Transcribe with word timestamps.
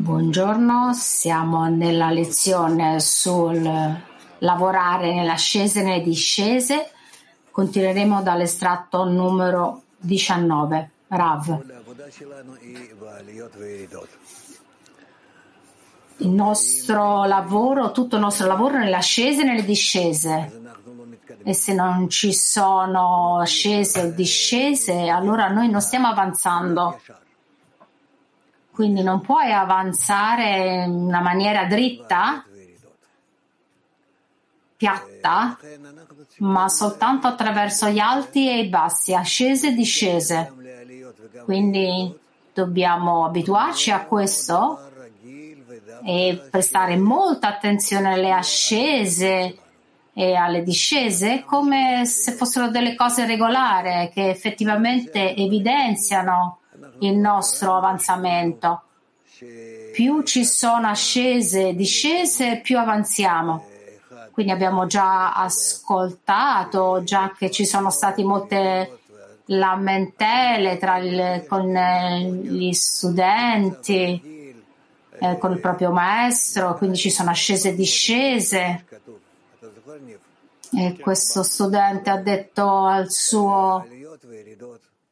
Buongiorno, 0.00 0.92
siamo 0.92 1.68
nella 1.68 2.10
lezione 2.10 2.98
sul 2.98 3.62
lavorare 4.38 5.14
nelle 5.14 5.30
ascese 5.30 5.78
e 5.78 5.82
nelle 5.84 6.02
discese. 6.02 6.90
Continueremo 7.52 8.24
dall'estratto 8.24 9.04
numero 9.04 9.82
19. 9.98 10.90
Rav. 11.06 11.62
Il 16.20 16.28
nostro 16.28 17.24
lavoro, 17.24 17.92
tutto 17.92 18.16
il 18.16 18.22
nostro 18.22 18.46
lavoro 18.46 18.78
nelle 18.78 18.96
ascese 18.96 19.42
e 19.42 19.44
nelle 19.44 19.64
discese 19.64 20.60
e 21.42 21.54
se 21.54 21.72
non 21.72 22.08
ci 22.08 22.32
sono 22.32 23.38
ascese 23.38 24.00
o 24.02 24.10
discese, 24.10 25.08
allora 25.08 25.48
noi 25.48 25.70
non 25.70 25.80
stiamo 25.80 26.08
avanzando. 26.08 27.00
Quindi 28.70 29.02
non 29.02 29.20
puoi 29.20 29.52
avanzare 29.52 30.84
in 30.84 30.92
una 30.92 31.20
maniera 31.20 31.64
dritta, 31.64 32.44
piatta, 34.76 35.58
ma 36.38 36.68
soltanto 36.68 37.26
attraverso 37.26 37.88
gli 37.88 37.98
alti 37.98 38.48
e 38.48 38.60
i 38.60 38.68
bassi, 38.68 39.14
ascese 39.14 39.68
e 39.68 39.72
discese. 39.72 40.52
Quindi 41.44 42.18
dobbiamo 42.52 43.24
abituarci 43.24 43.90
a 43.90 44.04
questo 44.04 44.89
e 46.04 46.48
prestare 46.50 46.96
molta 46.96 47.48
attenzione 47.48 48.12
alle 48.12 48.32
ascese 48.32 49.56
e 50.12 50.34
alle 50.34 50.62
discese 50.62 51.44
come 51.44 52.04
se 52.04 52.32
fossero 52.32 52.68
delle 52.68 52.94
cose 52.94 53.26
regolari 53.26 54.10
che 54.12 54.28
effettivamente 54.28 55.34
evidenziano 55.34 56.58
il 57.00 57.16
nostro 57.16 57.76
avanzamento. 57.76 58.82
Più 59.92 60.22
ci 60.22 60.44
sono 60.44 60.88
ascese 60.88 61.68
e 61.68 61.74
discese, 61.74 62.60
più 62.60 62.78
avanziamo. 62.78 63.64
Quindi 64.30 64.52
abbiamo 64.52 64.86
già 64.86 65.32
ascoltato, 65.32 67.02
già 67.04 67.32
che 67.36 67.50
ci 67.50 67.64
sono 67.64 67.90
state 67.90 68.22
molte 68.22 68.98
lamentele 69.46 70.78
tra 70.78 70.98
il, 70.98 71.44
con 71.48 71.72
gli 72.42 72.72
studenti, 72.72 74.39
eh, 75.20 75.38
con 75.38 75.52
il 75.52 75.60
proprio 75.60 75.90
maestro, 75.90 76.74
quindi 76.76 76.96
ci 76.96 77.10
sono 77.10 77.30
ascese 77.30 77.70
e 77.70 77.74
discese. 77.74 78.84
E 80.72 80.96
questo 80.98 81.42
studente 81.42 82.10
ha 82.10 82.16
detto 82.16 82.84
al 82.84 83.10
suo, 83.10 83.86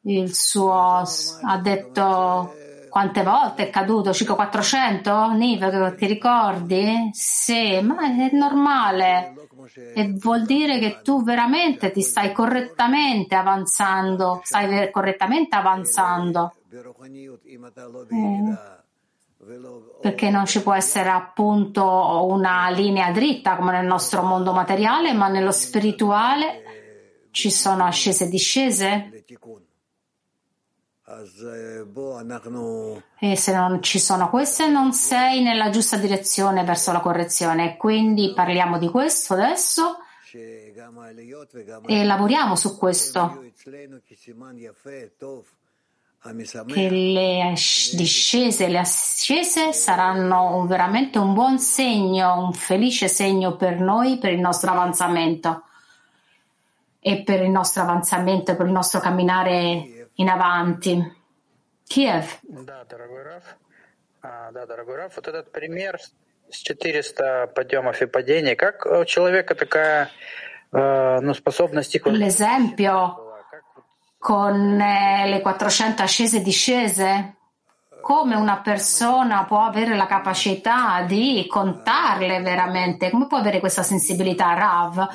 il 0.01 0.33
suo, 0.33 1.03
ha 1.43 1.57
detto 1.61 2.53
quante 2.89 3.23
volte 3.23 3.67
è 3.67 3.69
caduto? 3.69 4.13
Circa 4.13 4.33
400? 4.33 5.31
Nive, 5.33 5.95
ti 5.95 6.07
ricordi? 6.07 7.09
Sì, 7.11 7.79
ma 7.81 7.97
è 8.01 8.29
normale. 8.31 9.33
E 9.93 10.11
vuol 10.13 10.45
dire 10.45 10.79
che 10.79 11.01
tu 11.03 11.23
veramente 11.23 11.91
ti 11.91 12.01
stai 12.01 12.31
correttamente 12.31 13.35
avanzando, 13.35 14.41
stai 14.43 14.89
correttamente 14.89 15.55
avanzando. 15.55 16.55
Eh 18.09 18.78
perché 20.01 20.29
non 20.29 20.45
ci 20.45 20.61
può 20.61 20.73
essere 20.73 21.09
appunto 21.09 22.27
una 22.29 22.69
linea 22.69 23.11
dritta 23.11 23.55
come 23.55 23.71
nel 23.71 23.85
nostro 23.85 24.21
mondo 24.21 24.53
materiale, 24.53 25.13
ma 25.13 25.27
nello 25.27 25.51
spirituale 25.51 27.27
ci 27.31 27.49
sono 27.49 27.85
ascese 27.85 28.25
e 28.25 28.29
discese. 28.29 29.25
E 33.19 33.35
se 33.35 33.53
non 33.53 33.81
ci 33.81 33.99
sono 33.99 34.29
queste, 34.29 34.67
non 34.67 34.93
sei 34.93 35.41
nella 35.41 35.69
giusta 35.69 35.97
direzione 35.97 36.63
verso 36.63 36.91
la 36.91 36.99
correzione. 36.99 37.77
Quindi 37.77 38.33
parliamo 38.33 38.77
di 38.77 38.89
questo 38.89 39.33
adesso 39.33 39.97
e 41.87 42.03
lavoriamo 42.03 42.55
su 42.55 42.77
questo 42.77 43.41
che 46.66 46.88
le 46.88 47.52
discese 47.92 48.64
e 48.64 48.68
le 48.68 48.78
ascese 48.78 49.74
saranno 49.74 50.56
un, 50.56 50.66
veramente 50.66 51.18
un 51.18 51.34
buon 51.34 51.58
segno, 51.58 52.46
un 52.46 52.54
felice 52.54 53.08
segno 53.08 53.56
per 53.56 53.78
noi, 53.78 54.16
per 54.16 54.32
il 54.32 54.40
nostro 54.40 54.70
avanzamento 54.70 55.64
e 56.98 57.22
per 57.22 57.42
il 57.42 57.50
nostro 57.50 57.82
avanzamento, 57.82 58.56
per 58.56 58.64
il 58.64 58.72
nostro 58.72 59.00
camminare 59.00 60.08
in 60.14 60.28
avanti. 60.28 61.22
Kiev. 61.86 62.40
Да, 62.42 62.84
дорогой 62.88 63.22
Раф. 63.22 63.56
А, 64.22 64.50
да, 64.52 64.64
дорогой 64.64 64.96
Раф, 64.96 65.16
вот 65.16 65.28
этот 65.28 65.52
пример 65.52 65.98
с 66.48 66.62
400 66.62 67.48
подъемов 67.54 68.00
и 68.00 68.06
падений, 68.06 68.54
как 68.56 68.86
у 68.86 69.04
человека 69.04 69.54
такая 69.54 70.10
э, 70.72 71.20
ну, 71.20 71.34
способность... 71.34 71.94
L'esempio 72.06 73.27
con 74.19 74.79
eh, 74.79 75.27
le 75.29 75.41
400 75.41 76.03
ascese 76.03 76.37
e 76.37 76.41
discese? 76.41 77.35
Come 78.01 78.35
una 78.35 78.59
persona 78.59 79.45
può 79.45 79.61
avere 79.61 79.95
la 79.95 80.05
capacità 80.05 81.03
di 81.03 81.45
contarle 81.47 82.41
veramente? 82.41 83.09
Come 83.09 83.27
può 83.27 83.37
avere 83.37 83.59
questa 83.59 83.83
sensibilità, 83.83 84.53
Rav? 84.53 85.07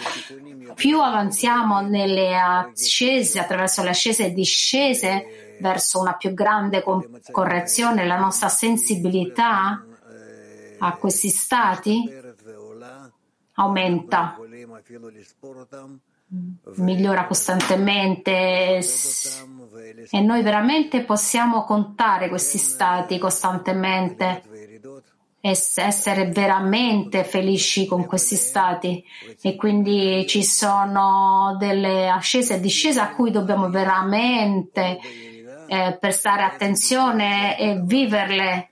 Più 0.75 1.01
avanziamo 1.01 1.81
nelle 1.81 2.37
ascese, 2.37 3.41
attraverso 3.41 3.83
le 3.83 3.91
ascese 3.91 4.27
e 4.27 4.33
discese, 4.33 5.57
verso 5.61 6.01
una 6.01 6.15
più 6.15 6.33
grande 6.35 6.83
correzione, 7.31 8.07
la 8.07 8.19
nostra 8.19 8.49
sensibilità 8.49 9.85
a 10.79 10.97
questi 10.97 11.29
stati 11.29 12.11
aumenta 13.55 14.37
migliora 16.77 17.27
costantemente 17.27 18.81
e 20.11 20.21
noi 20.21 20.43
veramente 20.43 21.05
possiamo 21.05 21.65
contare 21.65 22.29
questi 22.29 22.59
stati 22.59 23.19
costantemente 23.19 24.43
e 25.41 25.51
essere 25.51 26.29
veramente 26.29 27.23
felici 27.23 27.87
con 27.87 28.07
questi 28.07 28.37
stati 28.37 29.05
e 29.43 29.57
quindi 29.57 30.27
ci 30.27 30.43
sono 30.43 31.57
delle 31.59 32.09
ascese 32.09 32.55
e 32.55 32.61
discese 32.61 33.01
a 33.01 33.15
cui 33.15 33.31
dobbiamo 33.31 33.69
veramente 33.69 34.99
eh, 35.67 35.97
prestare 36.01 36.45
attenzione 36.45 37.59
e 37.59 37.81
viverle. 37.83 38.71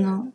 No. 0.00 0.32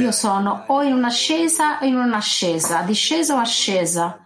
Io 0.00 0.10
sono 0.12 0.64
o 0.66 0.82
in 0.82 0.94
un'ascesa 0.94 1.80
o 1.80 1.84
in 1.84 1.96
un'ascesa, 1.96 2.82
discesa 2.82 3.34
o 3.34 3.38
ascesa. 3.38 4.24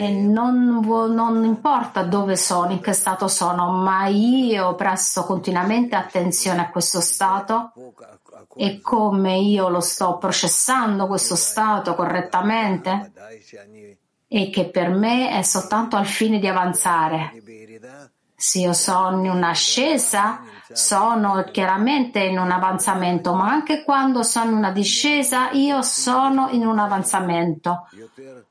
E 0.00 0.10
non, 0.10 0.80
non, 1.14 1.44
importa 1.44 2.02
dove 2.02 2.36
sono, 2.36 2.72
in 2.72 2.80
che 2.80 2.92
stato 2.92 3.28
sono, 3.28 3.70
ma 3.70 4.08
io 4.08 4.74
presto 4.74 5.22
continuamente 5.22 5.94
attenzione 5.94 6.62
a 6.62 6.70
questo 6.70 7.00
stato 7.00 7.72
e 8.56 8.80
come 8.80 9.38
io 9.38 9.68
lo 9.68 9.80
sto 9.80 10.18
processando 10.18 11.06
questo 11.06 11.36
stato 11.36 11.94
correttamente 11.94 13.12
e 14.36 14.50
che 14.50 14.68
per 14.68 14.88
me 14.88 15.30
è 15.30 15.42
soltanto 15.42 15.94
al 15.94 16.06
fine 16.06 16.40
di 16.40 16.48
avanzare. 16.48 17.32
Se 18.34 18.58
io 18.58 18.72
sono 18.72 19.20
in 19.20 19.30
un'ascesa, 19.30 20.42
sono 20.72 21.44
chiaramente 21.52 22.18
in 22.18 22.40
un 22.40 22.50
avanzamento, 22.50 23.32
ma 23.32 23.48
anche 23.48 23.84
quando 23.84 24.24
sono 24.24 24.50
in 24.50 24.56
una 24.56 24.72
discesa, 24.72 25.52
io 25.52 25.82
sono 25.82 26.48
in 26.50 26.66
un 26.66 26.80
avanzamento, 26.80 27.86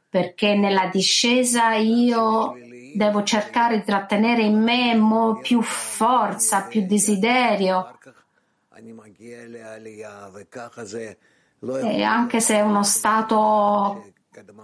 perché 0.08 0.56
nella 0.56 0.88
discesa 0.88 1.74
io 1.74 2.56
devo 2.96 3.24
cercare 3.24 3.80
di 3.80 3.84
trattenere 3.84 4.44
in 4.44 4.62
me 4.62 4.98
più 5.42 5.62
forza, 5.62 6.62
più 6.62 6.86
desiderio. 6.86 7.98
E 11.82 12.04
anche 12.04 12.40
se 12.40 12.56
è 12.56 12.62
uno 12.62 12.84
stato 12.84 14.13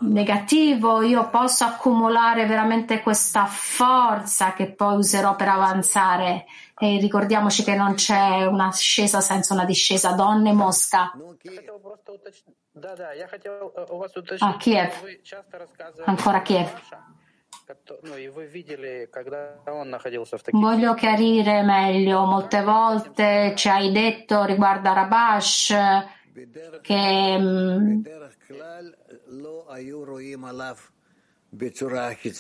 negativo, 0.02 1.02
io 1.02 1.30
posso 1.30 1.64
accumulare 1.64 2.46
veramente 2.46 3.02
questa 3.02 3.46
forza 3.46 4.54
che 4.54 4.72
poi 4.72 4.98
userò 4.98 5.36
per 5.36 5.50
avanzare. 5.50 6.46
E 6.78 6.98
ricordiamoci 7.00 7.64
che 7.64 7.76
non 7.76 7.94
c'è 7.96 8.46
un'ascesa 8.46 9.20
senza 9.20 9.54
una 9.54 9.66
discesa. 9.66 10.14
Donne 10.14 10.54
Mosca. 10.54 11.12
Ah, 14.40 14.58
Kiev. 14.58 14.94
Ancora 16.06 16.42
Kiev. 16.42 16.82
Voglio 20.52 20.94
chiarire 20.96 21.62
meglio. 21.62 22.26
Molte 22.26 22.64
volte 22.64 23.54
ci 23.56 23.70
hai 23.70 23.92
detto 23.92 24.44
riguardo 24.46 24.90
a 24.90 24.94
Rabash 24.94 25.76
che 26.82 27.38
mm, 27.38 28.02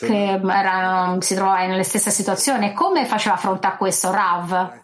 che 0.05 0.35
era, 0.59 1.17
si 1.19 1.35
trovava 1.35 1.65
nelle 1.65 1.83
stesse 1.83 2.11
situazioni. 2.11 2.73
Come 2.73 3.05
faceva 3.05 3.37
fronte 3.37 3.67
a 3.67 3.75
questo 3.75 4.11
Rav? 4.11 4.79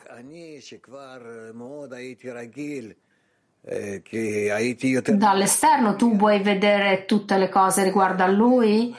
Dall'esterno 5.18 5.96
tu 5.96 6.16
vuoi 6.16 6.42
vedere 6.42 7.06
tutte 7.06 7.38
le 7.38 7.50
cose 7.50 7.84
riguardo 7.84 8.24
a 8.24 8.28
lui? 8.28 8.96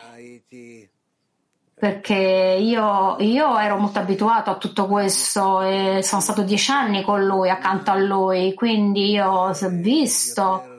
Perché 1.78 2.56
io, 2.58 3.16
io 3.18 3.58
ero 3.58 3.76
molto 3.76 3.98
abituato 3.98 4.50
a 4.50 4.56
tutto 4.56 4.86
questo 4.86 5.60
e 5.60 6.00
sono 6.02 6.22
stato 6.22 6.42
dieci 6.42 6.70
anni 6.70 7.02
con 7.02 7.24
lui, 7.24 7.50
accanto 7.50 7.90
a 7.90 7.96
lui, 7.96 8.54
quindi 8.54 9.10
io 9.10 9.28
ho 9.28 9.52
visto 9.70 10.75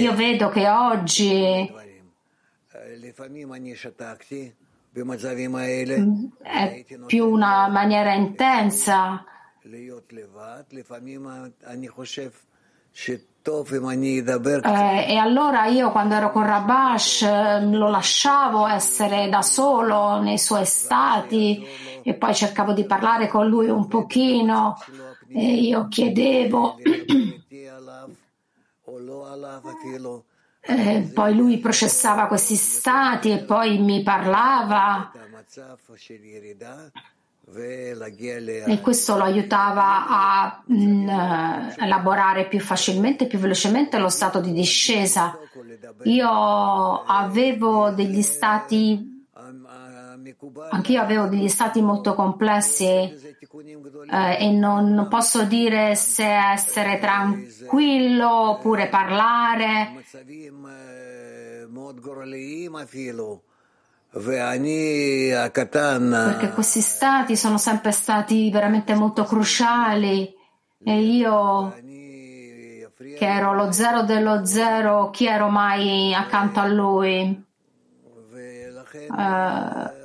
io 0.00 0.14
vedo 0.14 0.48
che 0.48 0.68
oggi 0.68 1.68
è 6.42 6.84
più 7.06 7.28
una 7.28 7.68
maniera 7.68 8.14
intensa. 8.14 9.24
Eh, 14.68 15.12
e 15.12 15.16
allora 15.16 15.66
io 15.66 15.90
quando 15.90 16.14
ero 16.14 16.30
con 16.30 16.44
Rabash 16.44 17.22
lo 17.70 17.88
lasciavo 17.88 18.66
essere 18.66 19.28
da 19.28 19.42
solo 19.42 20.20
nei 20.20 20.38
suoi 20.38 20.64
stati 20.64 21.64
e 22.02 22.14
poi 22.14 22.34
cercavo 22.34 22.72
di 22.72 22.84
parlare 22.84 23.28
con 23.28 23.46
lui 23.46 23.68
un 23.68 23.88
pochino 23.88 24.76
e 25.30 25.54
io 25.54 25.88
chiedevo 25.88 26.78
eh, 30.60 31.10
poi 31.14 31.34
lui 31.34 31.58
processava 31.58 32.26
questi 32.26 32.54
stati 32.54 33.30
e 33.30 33.38
poi 33.38 33.78
mi 33.78 34.02
parlava 34.02 35.10
e 38.66 38.80
questo 38.82 39.16
lo 39.16 39.22
aiutava 39.22 40.06
a 40.06 40.62
mh, 40.66 40.74
mm, 40.74 41.08
elaborare 41.78 42.46
più 42.46 42.60
facilmente 42.60 43.24
e 43.24 43.26
più 43.26 43.38
velocemente 43.38 43.98
lo 43.98 44.10
stato 44.10 44.40
di 44.40 44.52
discesa. 44.52 45.38
Io 46.04 46.28
avevo 47.04 47.90
degli 47.90 48.20
stati 48.20 49.17
Anch'io 50.70 51.00
avevo 51.00 51.26
degli 51.26 51.48
stati 51.48 51.80
molto 51.80 52.14
complessi 52.14 52.84
eh, 52.84 54.36
e 54.38 54.50
non 54.50 55.06
posso 55.08 55.44
dire 55.44 55.94
se 55.94 56.26
essere 56.52 56.98
tranquillo 56.98 58.50
oppure 58.50 58.88
parlare. 58.88 60.04
Perché 66.24 66.50
questi 66.52 66.80
stati 66.80 67.36
sono 67.36 67.58
sempre 67.58 67.92
stati 67.92 68.50
veramente 68.50 68.94
molto 68.94 69.24
cruciali 69.24 70.34
e 70.82 71.00
io 71.00 71.74
che 73.18 73.26
ero 73.26 73.52
lo 73.52 73.70
zero 73.72 74.02
dello 74.02 74.44
zero, 74.44 75.10
chi 75.10 75.26
ero 75.26 75.48
mai 75.48 76.14
accanto 76.14 76.60
a 76.60 76.66
lui? 76.66 77.46
Uh, 79.10 79.97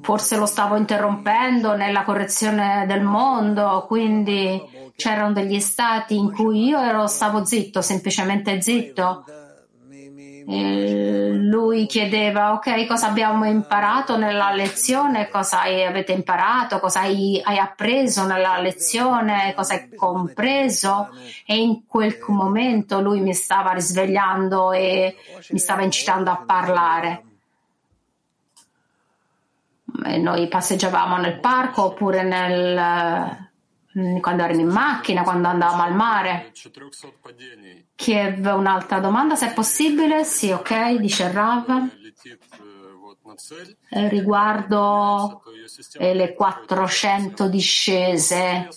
forse 0.00 0.36
lo 0.36 0.46
stavo 0.46 0.76
interrompendo 0.76 1.76
nella 1.76 2.02
correzione 2.02 2.84
del 2.86 3.02
mondo, 3.02 3.84
quindi 3.86 4.90
c'erano 4.96 5.32
degli 5.32 5.60
stati 5.60 6.16
in 6.16 6.32
cui 6.32 6.66
io 6.66 6.80
ero, 6.80 7.06
stavo 7.06 7.44
zitto, 7.44 7.82
semplicemente 7.82 8.60
zitto. 8.60 9.24
E 10.50 11.32
lui 11.34 11.84
chiedeva, 11.84 12.54
ok, 12.54 12.86
cosa 12.86 13.08
abbiamo 13.08 13.44
imparato 13.44 14.16
nella 14.16 14.50
lezione, 14.50 15.28
cosa 15.28 15.60
avete 15.60 16.12
imparato, 16.12 16.80
cosa 16.80 17.00
hai, 17.00 17.38
hai 17.44 17.58
appreso 17.58 18.24
nella 18.24 18.58
lezione, 18.58 19.52
cosa 19.54 19.74
hai 19.74 19.94
compreso? 19.94 21.10
E 21.44 21.58
in 21.58 21.86
quel 21.86 22.16
momento 22.28 23.02
lui 23.02 23.20
mi 23.20 23.34
stava 23.34 23.72
risvegliando 23.72 24.72
e 24.72 25.16
mi 25.50 25.58
stava 25.58 25.82
incitando 25.82 26.30
a 26.30 26.42
parlare 26.46 27.24
noi 30.16 30.48
passeggiavamo 30.48 31.18
nel 31.18 31.38
parco 31.38 31.84
oppure 31.84 32.22
nel, 32.22 33.50
quando 34.20 34.42
eravamo 34.42 34.60
in 34.60 34.68
macchina, 34.68 35.22
quando 35.22 35.48
andavamo 35.48 35.82
al 35.82 35.94
mare. 35.94 36.52
Kiev, 37.94 38.46
un'altra 38.46 39.00
domanda 39.00 39.34
se 39.34 39.50
è 39.50 39.52
possibile? 39.52 40.24
Sì, 40.24 40.50
ok, 40.50 40.96
dice 40.96 41.30
Rav. 41.30 41.90
Eh, 43.90 44.08
riguardo 44.08 45.42
eh, 45.98 46.14
le 46.14 46.34
400 46.34 47.48
discese, 47.48 48.68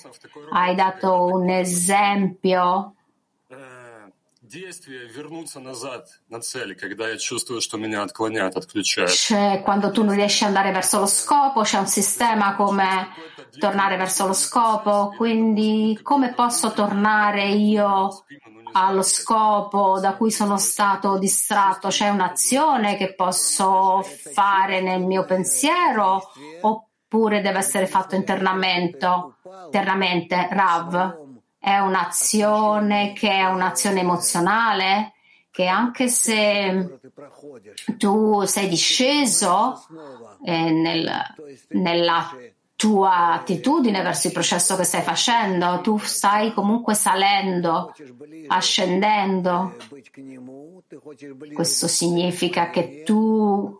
hai 0.51 0.75
dato 0.75 1.25
un 1.25 1.49
esempio 1.49 2.95
действие 4.50 5.06
вернуться 5.06 5.60
назад 5.60 6.08
на 6.28 6.40
цель, 6.40 6.74
когда 6.74 7.08
я 7.08 7.16
чувствую, 7.18 7.60
что 7.60 7.78
меня 7.78 8.02
отклоняют, 8.02 8.56
отключают. 8.56 9.10
C'è 9.10 9.62
quando 9.62 9.90
tu 9.90 10.04
non 10.04 10.14
riesci 10.14 10.44
ad 10.44 10.50
andare 10.50 10.72
verso 10.72 11.00
lo 11.00 11.06
scopo, 11.06 11.62
c'è 11.62 11.78
un 11.78 11.86
sistema 11.86 12.54
come 12.54 13.08
tornare 13.58 13.96
verso 13.96 14.26
lo 14.26 14.32
scopo, 14.32 15.12
quindi 15.16 15.98
come 16.02 16.32
posso 16.34 16.72
tornare 16.72 17.48
io 17.48 18.24
allo 18.72 19.02
scopo 19.02 19.98
da 20.00 20.14
cui 20.14 20.30
sono 20.30 20.58
stato 20.58 21.18
distratto? 21.18 21.88
C'è 21.88 22.08
un'azione 22.08 22.96
che 22.96 23.14
posso 23.14 24.02
fare 24.02 24.80
nel 24.80 25.00
mio 25.00 25.24
pensiero 25.24 26.30
oppure 26.60 27.40
deve 27.40 27.58
essere 27.58 27.86
fatto 27.86 28.14
internamente? 28.14 29.08
internamente 29.66 30.48
Rav? 30.50 31.19
È 31.63 31.77
un'azione 31.77 33.13
che 33.13 33.29
è 33.29 33.45
un'azione 33.45 33.99
emozionale, 33.99 35.13
che 35.51 35.67
anche 35.67 36.07
se 36.07 36.99
tu 37.97 38.43
sei 38.45 38.67
disceso 38.67 39.85
eh, 40.43 40.71
nel, 40.71 41.07
nella 41.69 42.35
tua 42.75 43.33
attitudine 43.33 44.01
verso 44.01 44.25
il 44.25 44.33
processo 44.33 44.75
che 44.75 44.85
stai 44.85 45.03
facendo, 45.03 45.81
tu 45.83 45.99
stai 45.99 46.51
comunque 46.51 46.95
salendo, 46.95 47.93
ascendendo. 48.47 49.75
Questo 51.53 51.87
significa 51.87 52.71
che 52.71 53.03
tu 53.05 53.77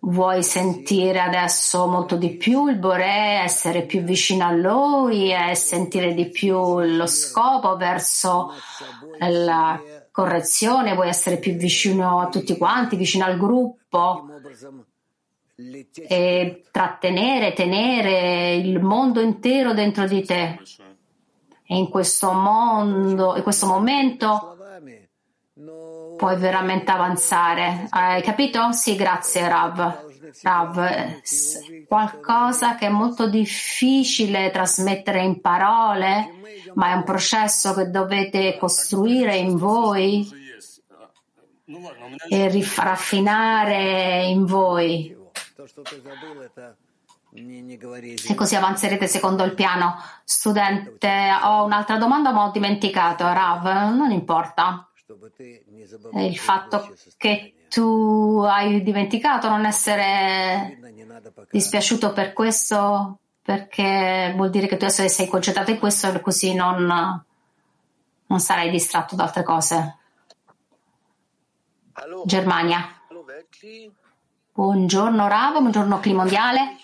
vuoi 0.00 0.42
sentire 0.42 1.20
adesso 1.20 1.86
molto 1.86 2.16
di 2.16 2.36
più 2.36 2.68
il 2.68 2.78
Bore, 2.78 3.40
essere 3.42 3.82
più 3.82 4.00
vicino 4.00 4.46
a 4.46 4.52
lui 4.52 5.32
e 5.32 5.54
sentire 5.54 6.14
di 6.14 6.30
più 6.30 6.80
lo 6.80 7.06
scopo 7.06 7.76
verso 7.76 8.52
la 9.18 9.80
correzione, 10.10 10.94
vuoi 10.94 11.08
essere 11.08 11.36
più 11.36 11.52
vicino 11.52 12.20
a 12.20 12.28
tutti 12.28 12.56
quanti, 12.56 12.96
vicino 12.96 13.24
al 13.26 13.36
gruppo? 13.36 14.26
E 15.56 16.64
trattenere, 16.70 17.52
tenere 17.52 18.54
il 18.54 18.80
mondo 18.80 19.20
intero 19.20 19.74
dentro 19.74 20.06
di 20.06 20.24
te. 20.24 20.58
E 21.70 21.76
in 21.76 21.88
questo 21.88 22.32
mondo, 22.32 23.36
in 23.36 23.42
questo 23.42 23.66
momento 23.66 24.57
puoi 26.18 26.36
veramente 26.36 26.90
avanzare. 26.90 27.86
Hai 27.88 28.20
capito? 28.22 28.72
Sì, 28.72 28.96
grazie 28.96 29.48
Rav. 29.48 30.06
Rav, 30.42 31.20
qualcosa 31.86 32.74
che 32.74 32.86
è 32.86 32.90
molto 32.90 33.28
difficile 33.28 34.50
trasmettere 34.50 35.22
in 35.22 35.40
parole, 35.40 36.32
ma 36.74 36.90
è 36.90 36.94
un 36.94 37.04
processo 37.04 37.72
che 37.72 37.88
dovete 37.90 38.58
costruire 38.58 39.36
in 39.36 39.56
voi 39.56 40.28
e 42.28 42.66
raffinare 42.76 44.24
in 44.24 44.44
voi. 44.44 45.16
E 47.30 48.34
così 48.34 48.56
avanzerete 48.56 49.06
secondo 49.06 49.44
il 49.44 49.54
piano. 49.54 49.96
Studente, 50.24 51.30
ho 51.42 51.64
un'altra 51.64 51.96
domanda, 51.96 52.32
ma 52.32 52.44
ho 52.44 52.50
dimenticato. 52.50 53.24
Rav, 53.24 53.94
non 53.94 54.10
importa 54.10 54.87
il 56.14 56.38
fatto 56.38 56.94
che 57.16 57.54
tu 57.68 58.42
hai 58.46 58.82
dimenticato 58.82 59.48
non 59.48 59.64
essere 59.64 60.78
dispiaciuto 61.50 62.12
per 62.12 62.32
questo 62.32 63.20
perché 63.40 64.34
vuol 64.36 64.50
dire 64.50 64.66
che 64.66 64.76
tu 64.76 64.84
adesso 64.84 65.08
sei 65.08 65.26
concentrato 65.26 65.70
in 65.70 65.78
questo 65.78 66.12
e 66.12 66.20
così 66.20 66.54
non, 66.54 66.84
non 68.26 68.40
sarai 68.40 68.70
distratto 68.70 69.16
da 69.16 69.24
altre 69.24 69.42
cose. 69.42 69.96
Germania. 72.26 73.00
Buongiorno 74.52 75.26
Rav, 75.26 75.58
buongiorno 75.60 76.00
Cli 76.00 76.12
Mondiale. 76.12 76.76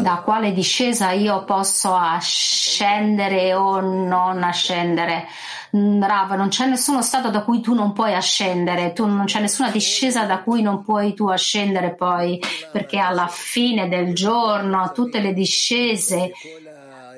Da 0.00 0.22
quale 0.24 0.52
discesa 0.52 1.12
io 1.12 1.44
posso 1.44 1.94
ascendere 1.94 3.54
o 3.54 3.80
non 3.80 4.42
ascendere? 4.42 5.26
Rav, 5.70 6.32
non 6.32 6.48
c'è 6.48 6.66
nessuno 6.66 7.00
stato 7.02 7.30
da 7.30 7.42
cui 7.42 7.60
tu 7.60 7.72
non 7.72 7.92
puoi 7.92 8.14
ascendere, 8.14 8.92
tu, 8.92 9.06
non 9.06 9.24
c'è 9.24 9.40
nessuna 9.40 9.70
discesa 9.70 10.24
da 10.24 10.40
cui 10.42 10.60
non 10.60 10.82
puoi 10.82 11.14
tu 11.14 11.28
ascendere 11.28 11.94
poi, 11.94 12.38
perché 12.70 12.98
alla 12.98 13.28
fine 13.28 13.88
del 13.88 14.14
giorno 14.14 14.92
tutte 14.92 15.20
le 15.20 15.32
discese 15.32 16.32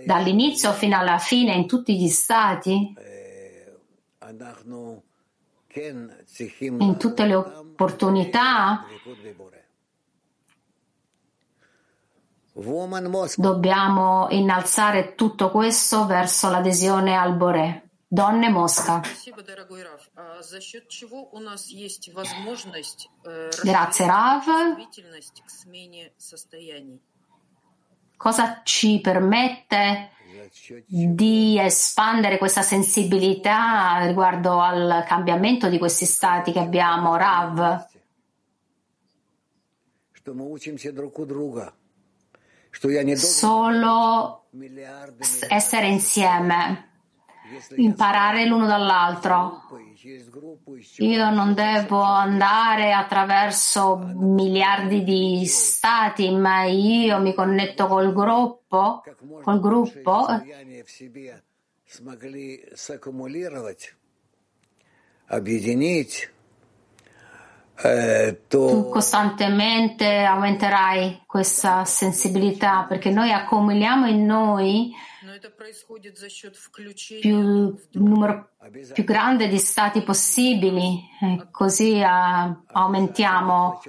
dall'inizio 0.04 0.72
fino 0.72 0.96
alla 0.98 1.18
fine 1.18 1.54
in 1.54 1.66
tutti 1.66 1.96
gli 1.98 2.08
stati, 2.08 2.94
in 6.84 6.96
tutte 6.98 7.24
le 7.24 7.34
opportunità, 7.34 8.84
dobbiamo 13.36 14.28
innalzare 14.30 15.14
tutto 15.16 15.50
questo 15.50 16.06
verso 16.06 16.50
l'adesione 16.50 17.16
al 17.16 17.36
Boré. 17.36 17.82
Donne 18.06 18.48
Mosca. 18.48 19.02
Grazie 23.62 24.06
Rav. 24.06 24.44
Cosa 28.16 28.60
ci 28.62 29.00
permette 29.00 30.10
di 30.86 31.58
espandere 31.58 32.38
questa 32.38 32.62
sensibilità 32.62 33.98
riguardo 34.06 34.60
al 34.60 35.04
cambiamento 35.08 35.68
di 35.68 35.78
questi 35.78 36.04
stati 36.04 36.52
che 36.52 36.60
abbiamo, 36.60 37.16
Rav? 37.16 37.88
Solo 43.16 44.46
essere 45.48 45.86
insieme, 45.86 46.90
imparare 47.76 48.46
l'uno 48.46 48.66
dall'altro. 48.66 49.62
Io 50.98 51.30
non 51.30 51.54
devo 51.54 52.02
andare 52.02 52.92
attraverso 52.92 53.96
miliardi 53.96 55.02
di 55.02 55.46
stati, 55.46 56.30
ma 56.30 56.64
io 56.64 57.20
mi 57.20 57.32
connetto 57.32 57.86
col 57.86 58.12
gruppo, 58.12 59.02
col 59.42 59.60
gruppo 59.60 60.26
tu 68.48 68.88
costantemente 68.88 70.06
aumenterai 70.06 71.22
questa 71.26 71.84
sensibilità 71.84 72.84
perché 72.88 73.10
noi 73.10 73.32
accumuliamo 73.32 74.06
in 74.06 74.24
noi 74.24 74.92
più, 77.20 77.38
il 77.38 77.88
numero 77.92 78.50
più 78.92 79.04
grande 79.04 79.48
di 79.48 79.58
stati 79.58 80.02
possibili 80.02 81.00
e 81.20 81.48
così 81.50 82.00
uh, 82.00 82.62
aumentiamo. 82.72 83.82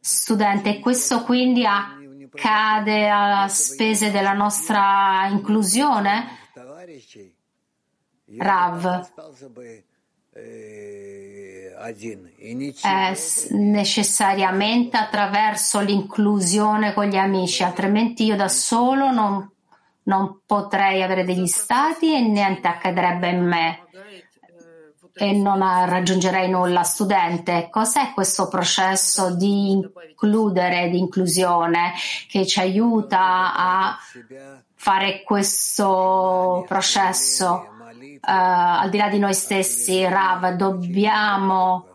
studente 0.00 0.68
e 0.70 0.80
questo 0.80 1.22
quindi 1.22 1.64
accade 1.64 3.08
a 3.08 3.48
spese 3.48 4.10
della 4.10 4.32
nostra 4.32 5.28
inclusione? 5.30 6.42
Rav 8.36 9.12
è 12.80 13.16
necessariamente 13.50 14.96
attraverso 14.96 15.80
l'inclusione 15.80 16.94
con 16.94 17.06
gli 17.06 17.16
amici, 17.16 17.62
altrimenti 17.62 18.24
io 18.24 18.36
da 18.36 18.48
solo 18.48 19.10
non, 19.10 19.50
non 20.04 20.40
potrei 20.46 21.02
avere 21.02 21.24
degli 21.24 21.46
stati 21.46 22.14
e 22.14 22.20
niente 22.20 22.68
accadrebbe 22.68 23.28
in 23.28 23.44
me 23.44 23.78
e 25.16 25.32
non 25.32 25.60
raggiungerei 25.60 26.50
nulla. 26.50 26.82
Studente, 26.82 27.68
cos'è 27.70 28.12
questo 28.12 28.48
processo 28.48 29.34
di 29.34 29.70
includere, 29.70 30.90
di 30.90 30.98
inclusione 30.98 31.92
che 32.28 32.46
ci 32.46 32.60
aiuta 32.60 33.54
a 33.54 33.98
fare 34.74 35.22
questo 35.22 36.64
processo? 36.66 37.73
Uh, 38.26 38.82
al 38.82 38.90
di 38.90 38.96
là 38.96 39.08
di 39.08 39.18
noi 39.18 39.34
stessi, 39.34 40.04
Rav, 40.04 40.50
dobbiamo 40.56 41.86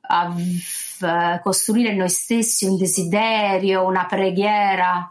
uh, 0.00 1.40
costruire 1.42 1.94
noi 1.94 2.08
stessi 2.08 2.66
un 2.66 2.76
desiderio, 2.76 3.84
una 3.84 4.06
preghiera 4.06 5.08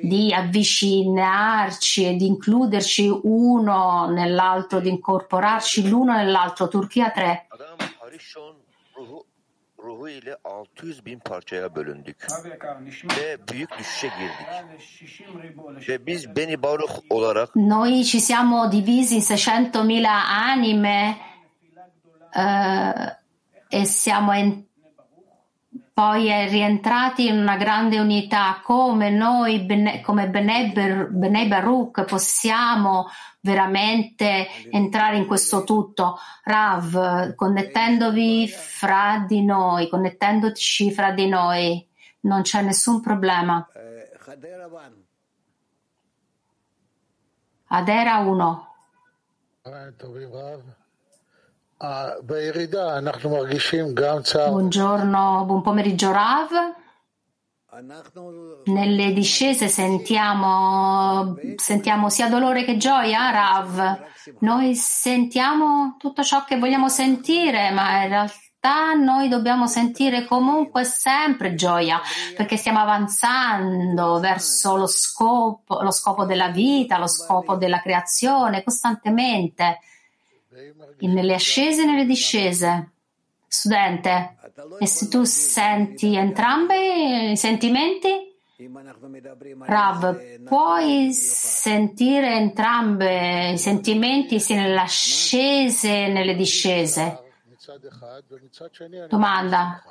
di 0.00 0.32
avvicinarci 0.32 2.06
e 2.06 2.16
di 2.16 2.26
includerci 2.26 3.20
uno 3.22 4.08
nell'altro, 4.10 4.80
di 4.80 4.88
incorporarci 4.88 5.88
l'uno 5.88 6.14
nell'altro. 6.14 6.68
Turchia 6.68 7.10
3 7.10 7.46
ruhu 10.08 10.18
ile 10.18 10.36
600 10.44 11.06
bin 11.06 11.18
parçaya 11.18 11.74
bölündük 11.74 12.26
ve 13.18 13.38
büyük 13.52 13.78
düşüşe 13.78 14.08
girdik. 14.08 14.46
Ve 15.88 16.06
biz 16.06 16.36
Beni 16.36 16.62
Baruch 16.62 16.92
olarak 17.10 17.56
Noi 17.56 18.04
ci 18.04 18.20
siamo 18.20 18.72
divisi 18.72 19.14
in 19.14 19.20
600.000 19.20 20.06
anime 20.52 21.16
uh, 22.36 23.06
e 23.70 23.86
siamo 23.86 24.34
entrati 24.34 24.67
poi 25.98 26.28
è 26.28 26.48
rientrati 26.48 27.26
in 27.26 27.36
una 27.36 27.56
grande 27.56 27.98
unità 27.98 28.60
come 28.62 29.10
noi, 29.10 29.66
come 30.00 30.28
Bnei 30.28 31.48
Baruch, 31.48 32.04
possiamo 32.04 33.08
veramente 33.40 34.46
entrare 34.70 35.16
in 35.16 35.26
questo 35.26 35.64
tutto. 35.64 36.16
Rav, 36.44 37.34
connettendovi 37.34 38.46
fra 38.46 39.24
di 39.26 39.44
noi, 39.44 39.88
connettendoci 39.88 40.92
fra 40.92 41.10
di 41.10 41.26
noi, 41.26 41.84
non 42.20 42.42
c'è 42.42 42.62
nessun 42.62 43.00
problema. 43.00 43.68
Adera 47.66 48.18
1. 48.18 48.74
Buongiorno, 54.48 55.44
buon 55.44 55.62
pomeriggio 55.62 56.10
Rav. 56.10 56.48
Nelle 58.64 59.12
discese 59.12 59.68
sentiamo, 59.68 61.36
sentiamo 61.54 62.08
sia 62.10 62.28
dolore 62.28 62.64
che 62.64 62.78
gioia, 62.78 63.30
Rav. 63.30 64.06
Noi 64.40 64.74
sentiamo 64.74 65.94
tutto 66.00 66.24
ciò 66.24 66.42
che 66.42 66.58
vogliamo 66.58 66.88
sentire, 66.88 67.70
ma 67.70 68.02
in 68.02 68.08
realtà 68.08 68.94
noi 68.94 69.28
dobbiamo 69.28 69.68
sentire 69.68 70.24
comunque 70.24 70.82
sempre 70.82 71.54
gioia, 71.54 72.00
perché 72.36 72.56
stiamo 72.56 72.80
avanzando 72.80 74.18
verso 74.18 74.74
lo 74.74 74.88
scopo, 74.88 75.80
lo 75.80 75.92
scopo 75.92 76.24
della 76.24 76.48
vita, 76.48 76.98
lo 76.98 77.06
scopo 77.06 77.54
della 77.54 77.80
creazione, 77.80 78.64
costantemente 78.64 79.78
nelle 81.00 81.34
ascese 81.34 81.82
e 81.82 81.86
nelle 81.86 82.04
discese. 82.04 82.90
Studente, 83.46 84.36
e 84.78 84.86
se 84.86 85.08
tu 85.08 85.24
senti 85.24 86.14
entrambi 86.14 87.30
i 87.32 87.36
sentimenti? 87.36 88.26
Rav, 89.64 90.42
puoi 90.42 91.12
sentire 91.12 92.34
entrambi 92.34 93.52
i 93.52 93.58
sentimenti 93.58 94.40
sia 94.40 94.56
nelle 94.56 94.80
ascese 94.80 95.88
che 95.88 96.08
nelle 96.08 96.34
discese? 96.34 97.22
Domanda. 99.08 99.82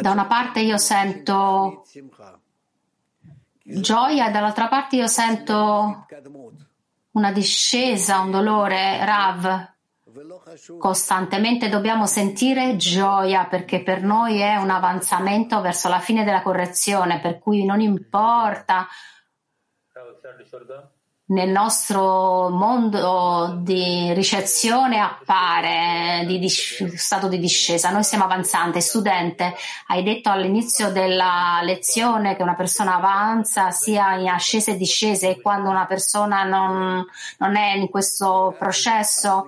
Da 0.00 0.10
una 0.10 0.26
parte 0.26 0.60
io 0.60 0.76
sento 0.76 1.84
gioia, 3.64 4.30
dall'altra 4.30 4.68
parte 4.68 4.96
io 4.96 5.06
sento 5.06 6.06
una 7.12 7.32
discesa, 7.32 8.20
un 8.20 8.30
dolore, 8.30 9.04
Rav. 9.04 9.70
Costantemente 10.78 11.68
dobbiamo 11.70 12.06
sentire 12.06 12.76
gioia 12.76 13.46
perché 13.46 13.82
per 13.82 14.02
noi 14.02 14.40
è 14.40 14.56
un 14.56 14.68
avanzamento 14.68 15.60
verso 15.60 15.88
la 15.88 16.00
fine 16.00 16.24
della 16.24 16.42
correzione, 16.42 17.20
per 17.20 17.38
cui 17.38 17.64
non 17.64 17.80
importa 17.80 18.86
nel 21.24 21.48
nostro 21.48 22.50
mondo 22.50 23.58
di 23.62 24.12
ricezione 24.12 24.98
appare 24.98 26.24
di 26.26 26.38
dis- 26.38 26.94
stato 26.94 27.28
di 27.28 27.38
discesa. 27.38 27.90
Noi 27.90 28.04
siamo 28.04 28.24
avanzanti. 28.24 28.80
Studente, 28.80 29.54
hai 29.86 30.02
detto 30.02 30.30
all'inizio 30.30 30.90
della 30.90 31.60
lezione 31.62 32.36
che 32.36 32.42
una 32.42 32.56
persona 32.56 32.96
avanza 32.96 33.70
sia 33.70 34.16
in 34.16 34.28
ascese 34.28 34.72
e 34.72 34.76
discese 34.76 35.30
e 35.30 35.40
quando 35.40 35.70
una 35.70 35.86
persona 35.86 36.42
non, 36.42 37.04
non 37.38 37.56
è 37.56 37.76
in 37.76 37.88
questo 37.88 38.54
processo, 38.58 39.46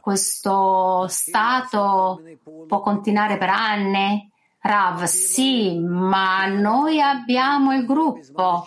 questo 0.00 1.06
stato 1.08 2.20
può 2.66 2.80
continuare 2.80 3.38
per 3.38 3.48
anni. 3.48 4.30
Rav, 4.60 5.02
sì, 5.04 5.78
ma 5.78 6.46
noi 6.46 6.98
abbiamo 6.98 7.74
il 7.74 7.84
gruppo 7.84 8.66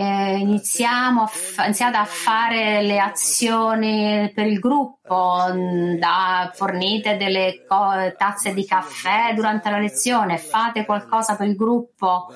eh, 0.00 0.38
iniziamo 0.38 1.22
a 1.22 1.26
fa- 1.26 1.64
iniziate 1.64 1.96
a 1.96 2.04
fare 2.04 2.82
le 2.82 3.00
azioni 3.00 4.30
per 4.32 4.46
il 4.46 4.60
gruppo, 4.60 5.42
da, 5.98 6.52
fornite 6.54 7.16
delle 7.16 7.64
co- 7.66 8.14
tazze 8.16 8.54
di 8.54 8.64
caffè 8.64 9.34
durante 9.34 9.68
la 9.70 9.80
lezione, 9.80 10.38
fate 10.38 10.84
qualcosa 10.84 11.34
per 11.34 11.48
il 11.48 11.56
gruppo. 11.56 12.32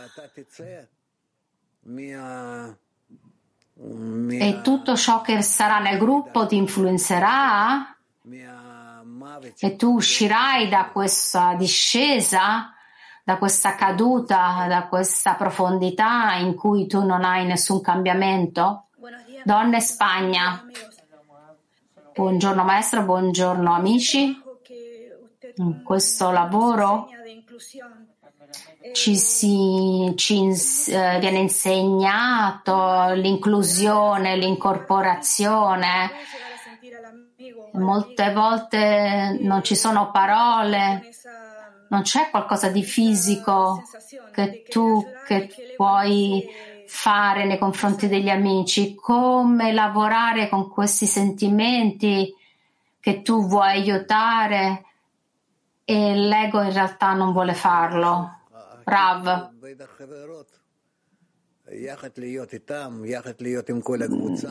E 4.29 4.61
tutto 4.63 4.97
ciò 4.97 5.21
che 5.21 5.41
sarà 5.43 5.79
nel 5.79 5.99
gruppo 5.99 6.47
ti 6.47 6.57
influenzerà 6.57 7.97
e 9.61 9.77
tu 9.77 9.95
uscirai 9.95 10.69
da 10.69 10.87
questa 10.87 11.55
discesa 11.55 12.72
da 13.25 13.39
questa 13.39 13.75
caduta, 13.75 14.67
da 14.69 14.87
questa 14.89 15.35
profondità 15.35 16.35
in 16.35 16.55
cui 16.55 16.87
tu 16.87 17.05
non 17.05 17.25
hai 17.25 17.47
nessun 17.47 17.81
cambiamento? 17.81 18.87
Donne 19.45 19.81
Spagna. 19.81 20.65
Buongiorno 22.15 22.65
maestro, 22.65 23.05
buongiorno 23.05 23.73
amici. 23.73 24.41
In 25.57 25.83
questo 25.83 26.31
lavoro 26.31 27.09
ci, 28.93 29.17
si, 29.17 30.13
ci 30.17 30.49
eh, 30.89 31.19
viene 31.21 31.39
insegnato 31.39 33.13
l'inclusione, 33.15 34.37
l'incorporazione. 34.37 36.11
Molte 37.75 38.33
volte 38.33 39.39
non 39.41 39.63
ci 39.63 39.77
sono 39.77 40.11
parole 40.11 41.11
non 41.93 42.03
c'è 42.03 42.31
qualcosa 42.31 42.71
di 42.71 42.83
fisico 42.83 43.83
che 44.33 44.65
tu 44.69 45.07
che 45.27 45.51
puoi 45.77 46.49
fare 46.87 47.45
nei 47.45 47.59
confronti 47.59 48.09
degli 48.09 48.31
amici, 48.31 48.95
come 48.95 49.73
lavorare 49.73 50.49
con 50.49 50.71
questi 50.71 51.05
sentimenti 51.05 52.35
che 52.99 53.21
tu 53.21 53.47
vuoi 53.47 53.73
aiutare 53.73 54.85
e 55.85 56.15
l'ego 56.15 56.63
in 56.63 56.73
realtà 56.73 57.13
non 57.13 57.33
vuole 57.33 57.53
farlo. 57.53 58.39
Rav. 58.85 59.51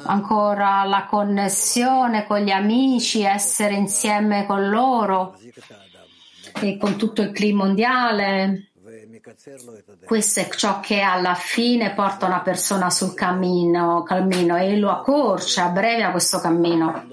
Ancora 0.04 0.84
la 0.84 1.06
connessione 1.06 2.26
con 2.28 2.40
gli 2.40 2.52
amici, 2.52 3.24
essere 3.24 3.74
insieme 3.74 4.46
con 4.46 4.70
loro 4.70 5.36
e 6.60 6.78
con 6.78 6.98
tutto 6.98 7.22
il 7.22 7.32
clima 7.32 7.64
mondiale. 7.64 8.72
Questo 10.04 10.40
è 10.40 10.50
ciò 10.50 10.80
che 10.80 11.02
alla 11.02 11.36
fine 11.36 11.94
porta 11.94 12.26
una 12.26 12.42
persona 12.42 12.90
sul 12.90 13.14
cammino, 13.14 14.04
cammino 14.04 14.58
e 14.58 14.78
lo 14.78 14.90
accorcia, 14.90 15.66
abbrevia 15.66 16.12
questo 16.12 16.40
cammino. 16.40 17.08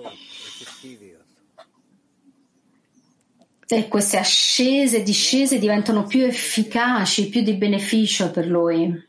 E 3.71 3.89
queste 3.89 4.17
ascese 4.17 4.99
e 4.99 5.03
discese 5.03 5.59
diventano 5.59 6.05
più 6.05 6.25
efficaci, 6.25 7.29
più 7.29 7.43
di 7.43 7.55
beneficio 7.55 8.31
per 8.31 8.47
lui. 8.47 9.07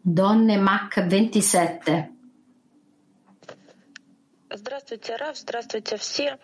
Donne 0.00 0.56
Mac 0.56 1.04
27. 1.04 2.15
Здравствуйте, 4.55 5.15
Раф, 5.15 5.37
здравствуйте 5.37 5.95
все. 5.97 6.37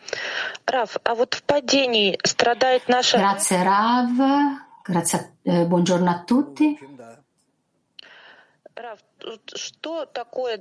Раф, 0.65 0.97
а 1.03 1.13
вот 1.13 1.33
в 1.33 1.43
падении 1.43 2.17
страдает 2.23 2.87
наша... 2.87 3.17
Grazie 3.17 3.63
Rav, 3.63 4.61
grazie, 4.85 5.35
eh, 5.43 5.65
buongiorno 5.65 6.09
a 6.09 6.23
tutti. 6.23 6.79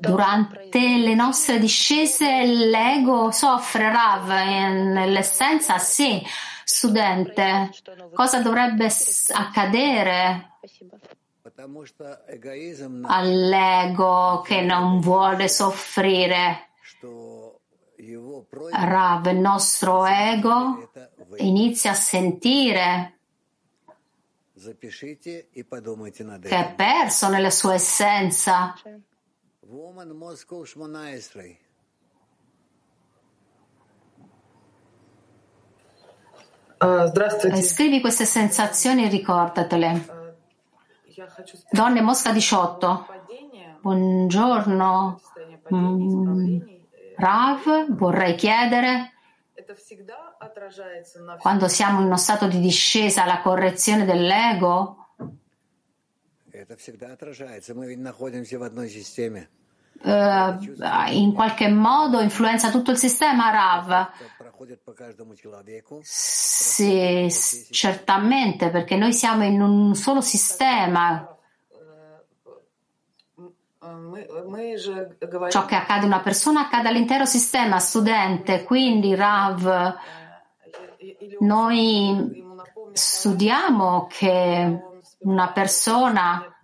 Durante 0.00 0.80
le 0.98 1.14
nostre 1.14 1.58
discese 1.58 2.42
l'ego 2.44 3.30
soffre, 3.30 3.92
Rav, 3.92 4.28
nell'essenza 4.28 5.78
sì, 5.78 6.20
studente. 6.64 7.70
Cosa 8.12 8.40
dovrebbe 8.40 8.90
accadere 9.32 10.50
all'ego 13.04 14.40
che 14.40 14.62
non 14.62 15.00
vuole 15.00 15.48
soffrire? 15.48 16.70
Rav, 18.71 19.27
il 19.27 19.37
nostro 19.37 20.05
ego 20.05 20.91
inizia 21.37 21.91
a 21.91 21.93
sentire 21.93 23.19
che 26.41 26.49
è 26.49 26.73
perso 26.73 27.29
nella 27.29 27.51
sua 27.51 27.75
essenza. 27.75 28.73
Scrivi 37.61 38.01
queste 38.01 38.25
sensazioni 38.25 39.05
e 39.05 39.09
ricordatele. 39.09 40.19
Donne 41.69 42.01
Mosca 42.01 42.31
18. 42.31 43.05
Buongiorno. 43.81 45.21
Mm. 45.73 46.80
Rav, 47.21 47.91
vorrei 47.91 48.33
chiedere, 48.33 49.11
quando 51.37 51.67
siamo 51.67 51.99
in 51.99 52.05
uno 52.07 52.17
stato 52.17 52.47
di 52.47 52.59
discesa, 52.59 53.25
la 53.25 53.41
correzione 53.41 54.05
dell'ego? 54.05 55.09
Uh, 60.03 61.11
in 61.11 61.31
qualche 61.33 61.69
modo 61.69 62.21
influenza 62.21 62.71
tutto 62.71 62.89
il 62.89 62.97
sistema 62.97 63.51
Rav? 63.51 64.09
Sì, 66.01 67.27
certamente, 67.69 68.71
perché 68.71 68.95
noi 68.95 69.13
siamo 69.13 69.43
in 69.43 69.61
un 69.61 69.93
solo 69.93 70.21
sistema 70.21 71.37
Ciò 75.49 75.65
che 75.65 75.75
accade 75.75 76.03
a 76.03 76.05
una 76.05 76.19
persona 76.21 76.61
accade 76.61 76.89
all'intero 76.89 77.25
sistema 77.25 77.79
studente, 77.79 78.63
quindi 78.63 79.15
Rav, 79.15 79.95
noi 81.39 82.45
studiamo 82.93 84.05
che 84.07 84.79
una 85.21 85.51
persona 85.51 86.61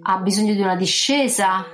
ha 0.00 0.16
bisogno 0.18 0.54
di 0.54 0.62
una 0.62 0.76
discesa 0.76 1.66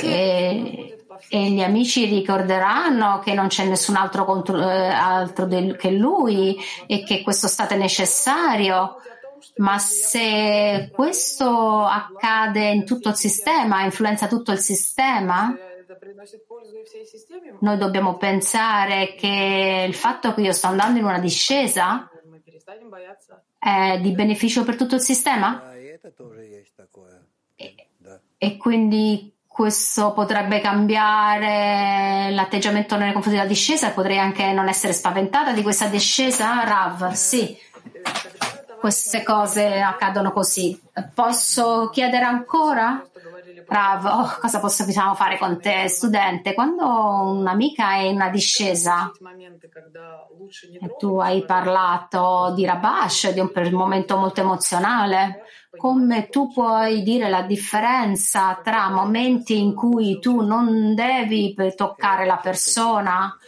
e, 0.00 0.98
e, 1.28 1.50
gli 1.50 1.62
amici 1.62 2.04
ricorderanno 2.04 3.20
che 3.20 3.34
non 3.34 3.48
c'è 3.48 3.64
nessun 3.64 3.96
altro, 3.96 4.24
contro, 4.24 4.58
eh, 4.60 4.88
altro 4.88 5.46
del, 5.46 5.76
che 5.76 5.90
lui 5.90 6.58
e 6.86 7.04
che 7.04 7.22
questo 7.22 7.46
stato 7.46 7.74
è 7.74 7.76
necessario 7.76 8.96
ma 9.56 9.78
se 9.78 10.90
questo 10.92 11.84
accade 11.84 12.68
in 12.70 12.84
tutto 12.84 13.08
il 13.08 13.14
sistema, 13.14 13.84
influenza 13.84 14.26
tutto 14.26 14.52
il 14.52 14.58
sistema, 14.58 15.54
noi 17.60 17.76
dobbiamo 17.76 18.16
pensare 18.16 19.14
che 19.14 19.84
il 19.86 19.94
fatto 19.94 20.34
che 20.34 20.42
io 20.42 20.52
sto 20.52 20.68
andando 20.68 20.98
in 20.98 21.04
una 21.04 21.18
discesa 21.18 22.08
è 23.58 23.98
di 24.00 24.12
beneficio 24.12 24.64
per 24.64 24.76
tutto 24.76 24.94
il 24.94 25.00
sistema? 25.02 25.70
E, 28.42 28.56
quindi 28.56 29.34
questo 29.46 30.14
potrebbe 30.14 30.60
cambiare 30.60 32.30
l'atteggiamento 32.30 32.96
nei 32.96 33.12
confronti 33.12 33.38
della 33.38 33.48
discesa? 33.50 33.90
Potrei 33.90 34.18
anche 34.18 34.50
non 34.52 34.68
essere 34.68 34.94
spaventata 34.94 35.52
di 35.52 35.62
questa 35.62 35.86
discesa? 35.86 36.64
Rav, 36.64 37.12
sì 37.12 37.54
queste 38.80 39.22
cose 39.22 39.78
accadono 39.80 40.32
così. 40.32 40.80
Posso 41.14 41.90
chiedere 41.92 42.24
ancora? 42.24 43.06
Rav, 43.70 44.04
oh, 44.04 44.38
cosa 44.40 44.58
possiamo 44.58 45.14
fare 45.14 45.38
con 45.38 45.60
te, 45.60 45.86
studente? 45.86 46.54
Quando 46.54 46.84
un'amica 47.38 47.92
è 47.92 48.00
in 48.00 48.28
discesa 48.32 49.12
e 50.80 50.96
tu 50.98 51.20
hai 51.20 51.44
parlato 51.44 52.52
di 52.56 52.64
Rabash, 52.64 53.30
di 53.30 53.38
un 53.38 53.52
momento 53.70 54.16
molto 54.16 54.40
emozionale, 54.40 55.42
come 55.76 56.28
tu 56.30 56.52
puoi 56.52 57.04
dire 57.04 57.28
la 57.28 57.42
differenza 57.42 58.58
tra 58.60 58.90
momenti 58.90 59.60
in 59.60 59.72
cui 59.76 60.18
tu 60.18 60.40
non 60.40 60.96
devi 60.96 61.54
toccare 61.76 62.26
la 62.26 62.38
persona? 62.38 63.38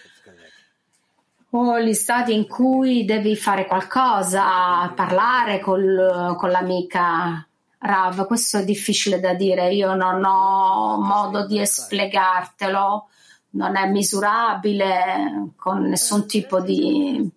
O 1.50 1.80
gli 1.80 1.94
stati 1.94 2.32
in 2.32 2.46
cui 2.46 3.04
devi 3.04 3.34
fare 3.34 3.66
qualcosa, 3.66 4.88
parlare 4.94 5.58
col, 5.58 6.36
con 6.38 6.48
l'amica 6.48 7.44
Rav, 7.81 8.25
questo 8.25 8.57
è 8.57 8.65
difficile 8.65 9.19
da 9.19 9.33
dire, 9.33 9.73
io 9.73 9.93
non 9.93 10.23
ho 10.23 10.97
modo 10.99 11.45
di 11.45 11.63
spiegartelo, 11.65 13.07
non 13.51 13.75
è 13.75 13.87
misurabile 13.87 15.51
con 15.55 15.83
nessun 15.83 16.27
tipo 16.27 16.59
di, 16.59 17.29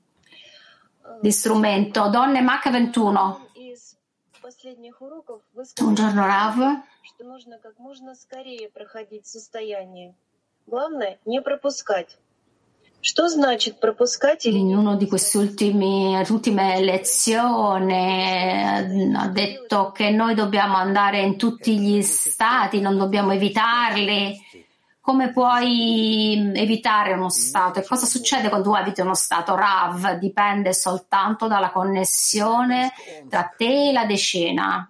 di 1.20 1.30
strumento. 1.30 2.08
Donne 2.08 2.40
Mac 2.40 2.70
21. 2.70 3.48
Buongiorno 5.76 6.26
Rav. 6.26 6.82
Главное 10.66 11.18
не 11.24 11.42
пропускать. 11.42 12.16
In 14.42 14.76
una 14.76 14.94
di 14.94 15.08
queste 15.08 15.38
ultime, 15.38 16.22
ultime 16.28 16.80
lezioni 16.82 17.94
ha 19.16 19.26
detto 19.28 19.90
che 19.90 20.10
noi 20.10 20.34
dobbiamo 20.34 20.76
andare 20.76 21.22
in 21.22 21.38
tutti 21.38 21.78
gli 21.78 22.02
stati, 22.02 22.80
non 22.80 22.98
dobbiamo 22.98 23.32
evitarli. 23.32 24.38
Come 25.00 25.32
puoi 25.32 26.52
evitare 26.54 27.14
uno 27.14 27.30
stato? 27.30 27.80
E 27.80 27.84
cosa 27.86 28.04
succede 28.04 28.50
quando 28.50 28.70
tu 28.70 28.76
eviti 28.76 29.00
uno 29.00 29.14
stato? 29.14 29.54
Rav 29.56 30.18
dipende 30.18 30.74
soltanto 30.74 31.48
dalla 31.48 31.70
connessione 31.70 32.92
tra 33.28 33.50
te 33.56 33.88
e 33.88 33.92
la 33.92 34.04
decina. 34.04 34.86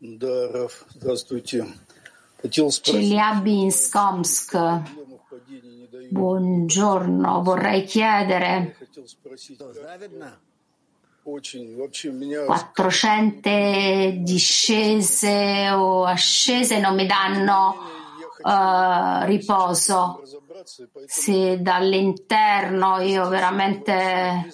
Да, 0.00 0.50
Раф, 0.50 0.84
здравствуйте. 0.88 1.85
Chelyabinsk, 2.39 3.97
buongiorno, 6.09 7.41
vorrei 7.41 7.83
chiedere. 7.83 8.77
400 12.45 13.49
discese 14.23 15.69
o 15.71 16.05
ascese 16.05 16.79
non 16.79 16.93
mi 16.95 17.07
danno 17.07 17.75
uh, 18.43 19.25
riposo. 19.25 20.21
Se 21.05 21.59
dall'interno 21.61 22.99
io 22.99 23.27
veramente 23.27 24.53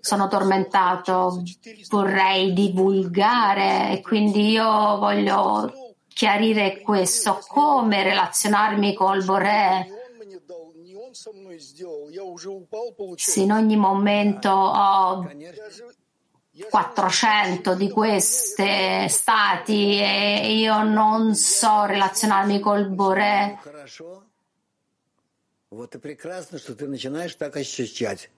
sono 0.00 0.28
tormentato, 0.28 1.42
vorrei 1.88 2.52
divulgare 2.52 3.90
e 3.90 4.00
quindi 4.02 4.50
io 4.50 4.98
voglio 4.98 5.85
chiarire 6.15 6.81
questo, 6.81 7.43
come 7.47 8.03
relazionarmi 8.03 8.93
col 8.93 9.23
Boré. 9.23 9.87
Se 13.15 13.39
in 13.41 13.51
ogni 13.51 13.75
momento 13.75 14.49
ho 14.49 15.29
400 16.69 17.75
di 17.75 17.89
questi 17.89 19.07
stati 19.07 19.99
e 19.99 20.55
io 20.57 20.83
non 20.83 21.35
so 21.35 21.85
relazionarmi 21.85 22.59
col 22.59 22.89
Boré. 22.89 23.57
Вот 25.71 25.95
и 25.95 25.99
прекрасно, 25.99 26.59
что 26.59 26.75
ты 26.75 26.85
начинаешь 26.85 27.33
так 27.35 27.55
ощущать. 27.55 28.29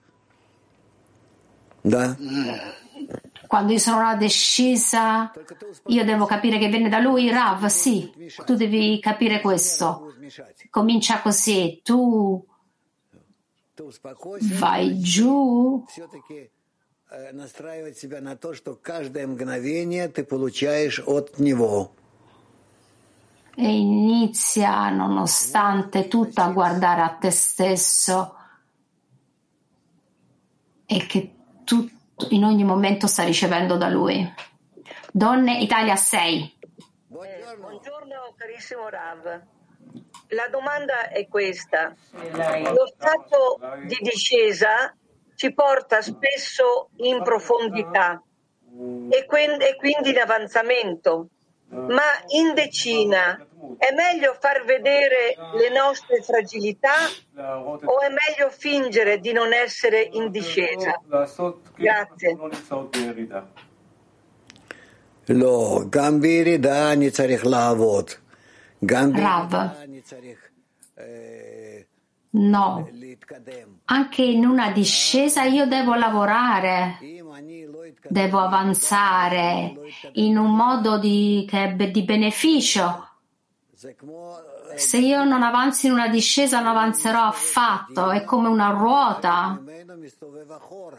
Да. 1.83 2.15
Quando 3.47 3.73
io 3.73 3.79
sono 3.79 3.97
una 3.97 4.15
discesa, 4.15 5.31
io 5.87 6.03
devo 6.03 6.25
capire 6.25 6.57
che 6.57 6.69
viene 6.69 6.89
da 6.89 6.99
lui, 6.99 7.29
Rav, 7.29 7.65
sì, 7.67 8.11
tu 8.45 8.55
devi 8.55 8.99
capire 8.99 9.41
questo. 9.41 10.15
Comincia 10.69 11.21
così, 11.21 11.81
tu 11.83 12.45
vai 14.59 14.99
giù 14.99 15.83
настраивать 17.31 17.97
себя 17.97 18.21
на 18.21 18.35
то, 18.35 18.53
что 18.53 18.75
каждое 18.75 19.27
мгновение 19.27 20.07
ты 20.07 20.23
получаешь 20.23 20.99
от 20.99 21.37
него. 21.39 21.93
E 23.55 23.69
inizia, 23.71 24.89
nonostante 24.89 26.07
tutto, 26.07 26.41
a 26.41 26.49
guardare 26.49 27.01
a 27.01 27.09
te 27.09 27.29
stesso 27.29 28.35
e 30.87 31.05
che 31.05 31.35
tutto 31.63 31.93
in 32.30 32.44
ogni 32.44 32.64
momento 32.64 33.06
sta 33.06 33.24
ricevendo 33.24 33.76
da 33.76 33.88
lui. 33.88 34.34
Donne 35.12 35.58
Italia 35.58 35.96
6. 35.96 36.58
Buongiorno 37.08 38.34
carissimo 38.36 38.88
Rav. 38.88 39.42
La 40.28 40.48
domanda 40.50 41.08
è 41.08 41.26
questa. 41.28 41.94
Lo 42.12 42.86
stato 42.86 43.58
di 43.86 43.96
discesa 44.00 44.94
ci 45.34 45.52
porta 45.54 46.02
spesso 46.02 46.90
in 46.96 47.22
profondità 47.22 48.22
e 49.08 49.24
quindi 49.26 50.10
in 50.10 50.18
avanzamento, 50.18 51.28
ma 51.68 52.02
in 52.28 52.54
decina 52.54 53.47
è 53.76 53.92
meglio 53.94 54.36
far 54.38 54.64
vedere 54.64 55.34
le 55.54 55.70
nostre 55.70 56.22
fragilità 56.22 57.06
o 57.36 58.00
è 58.00 58.08
meglio 58.08 58.50
fingere 58.50 59.18
di 59.18 59.32
non 59.32 59.52
essere 59.52 60.08
in 60.12 60.30
discesa? 60.30 61.00
Grazie. 61.76 62.36
Rav. 69.20 69.86
No, 72.30 72.86
anche 73.86 74.22
in 74.22 74.44
una 74.44 74.70
discesa 74.70 75.44
io 75.44 75.66
devo 75.66 75.94
lavorare, 75.94 76.98
devo 78.08 78.38
avanzare 78.38 79.74
in 80.12 80.36
un 80.36 80.54
modo 80.54 80.98
di, 80.98 81.48
di 81.90 82.02
beneficio 82.02 83.07
se 84.74 84.98
io 84.98 85.22
non 85.22 85.44
avanzo 85.44 85.86
in 85.86 85.92
una 85.92 86.08
discesa 86.08 86.58
non 86.58 86.70
avanzerò 86.70 87.26
affatto, 87.26 88.10
è 88.10 88.24
come 88.24 88.48
una 88.48 88.70
ruota. 88.70 89.62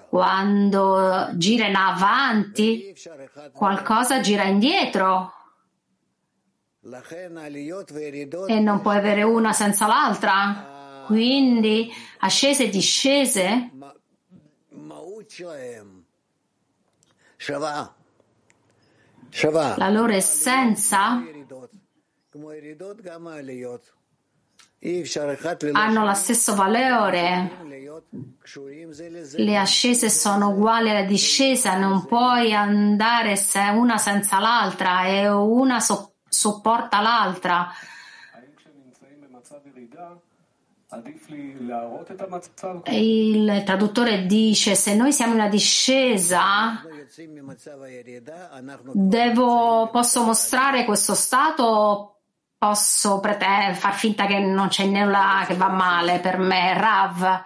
Quando 0.08 1.28
gira 1.34 1.68
in 1.68 1.76
avanti, 1.76 2.96
qualcosa 3.52 4.22
gira 4.22 4.44
indietro. 4.44 5.34
E 8.48 8.60
non 8.62 8.80
puoi 8.82 8.96
avere 8.96 9.24
una 9.24 9.52
senza 9.52 9.86
l'altra. 9.86 11.04
Quindi 11.06 11.92
ascese 12.20 12.64
e 12.64 12.70
discese 12.70 13.72
la 19.76 19.90
loro 19.90 20.14
essenza 20.14 21.22
hanno 25.74 26.06
lo 26.06 26.14
stesso 26.14 26.56
valore. 26.56 27.52
Le 29.36 29.58
ascese 29.58 30.10
sono 30.10 30.50
uguali 30.50 30.90
alla 30.90 31.04
discesa, 31.04 31.78
non 31.78 32.06
puoi 32.06 32.54
andare 32.54 33.36
una 33.74 33.98
senza 33.98 34.40
l'altra 34.40 35.06
e 35.06 35.28
una 35.28 35.82
so- 35.82 36.14
sopporta 36.30 37.02
l'altra. 37.02 37.68
Il 42.86 43.64
traduttore 43.66 44.26
dice: 44.26 44.76
Se 44.76 44.96
noi 44.96 45.12
siamo 45.12 45.34
in 45.34 45.40
una 45.40 45.50
discesa, 45.50 46.82
devo, 48.94 49.90
posso 49.92 50.24
mostrare 50.24 50.86
questo 50.86 51.14
stato 51.14 52.19
posso 52.60 53.22
prete- 53.22 53.74
far 53.74 53.96
finta 53.96 54.26
che 54.26 54.38
non 54.38 54.68
c'è 54.68 54.86
nulla 54.86 55.46
che 55.48 55.56
va 55.56 55.70
male 55.70 56.20
per 56.20 56.38
me. 56.38 56.74
Rav, 56.74 57.44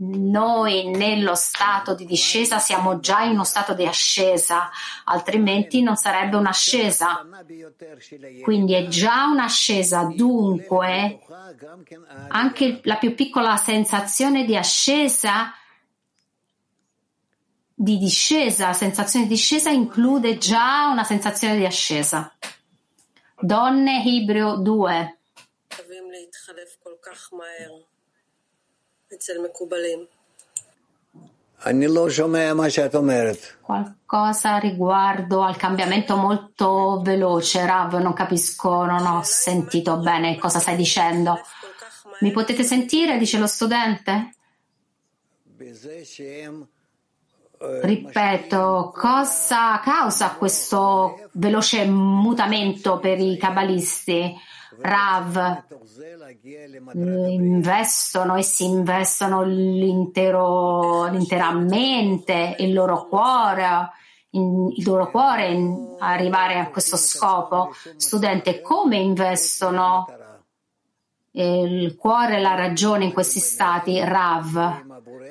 noi 0.00 0.88
nello 0.88 1.34
stato 1.36 1.94
di 1.94 2.04
discesa 2.04 2.58
siamo 2.58 2.98
già 2.98 3.22
in 3.22 3.32
uno 3.32 3.44
stato 3.44 3.72
di 3.72 3.86
ascesa, 3.86 4.68
altrimenti 5.04 5.80
non 5.80 5.96
sarebbe 5.96 6.36
un'ascesa. 6.36 7.24
Quindi 8.42 8.74
è 8.74 8.88
già 8.88 9.26
un'ascesa, 9.26 10.10
dunque 10.12 11.20
anche 12.28 12.80
la 12.82 12.96
più 12.96 13.14
piccola 13.14 13.56
sensazione 13.56 14.44
di 14.44 14.56
ascesa 14.56 15.52
di 17.80 17.96
discesa, 17.96 18.72
sensazione 18.72 19.26
di 19.26 19.34
discesa 19.34 19.70
include 19.70 20.36
già 20.36 20.88
una 20.90 21.04
sensazione 21.04 21.56
di 21.56 21.64
ascesa. 21.64 22.32
Donne 23.40 24.02
Ibreo 24.04 24.56
2. 24.56 25.18
Qualcosa 33.60 34.58
riguardo 34.58 35.42
al 35.42 35.56
cambiamento 35.56 36.16
molto 36.16 37.00
veloce. 37.02 37.64
Rav, 37.64 37.94
non 37.94 38.12
capisco, 38.12 38.84
non 38.84 39.06
ho 39.06 39.22
sentito 39.22 39.98
bene 39.98 40.36
cosa 40.38 40.58
stai 40.58 40.76
dicendo. 40.76 41.40
Mi 42.20 42.32
potete 42.32 42.64
sentire? 42.64 43.18
Dice 43.18 43.38
lo 43.38 43.46
studente. 43.46 44.34
Ripeto, 47.58 48.92
cosa 48.94 49.80
causa 49.82 50.34
questo 50.36 51.28
veloce 51.32 51.84
mutamento 51.86 52.98
per 52.98 53.18
i 53.18 53.36
cabalisti? 53.36 54.34
Rav, 54.80 55.64
investono, 56.92 58.36
essi 58.36 58.64
investono 58.64 59.42
l'intero, 59.42 61.06
l'intera 61.06 61.52
mente, 61.52 62.54
il 62.60 62.72
loro 62.72 63.08
cuore, 63.08 63.90
il 64.30 64.84
loro 64.84 65.10
cuore 65.10 65.48
in 65.48 65.96
arrivare 65.98 66.60
a 66.60 66.68
questo 66.68 66.96
scopo. 66.96 67.74
Studente, 67.96 68.60
come 68.60 68.98
investono 68.98 70.06
il 71.42 71.96
cuore 71.96 72.36
e 72.36 72.40
la 72.40 72.54
ragione 72.54 73.04
in 73.04 73.12
questi 73.12 73.40
stati? 73.40 74.00
Rav, 74.00 74.84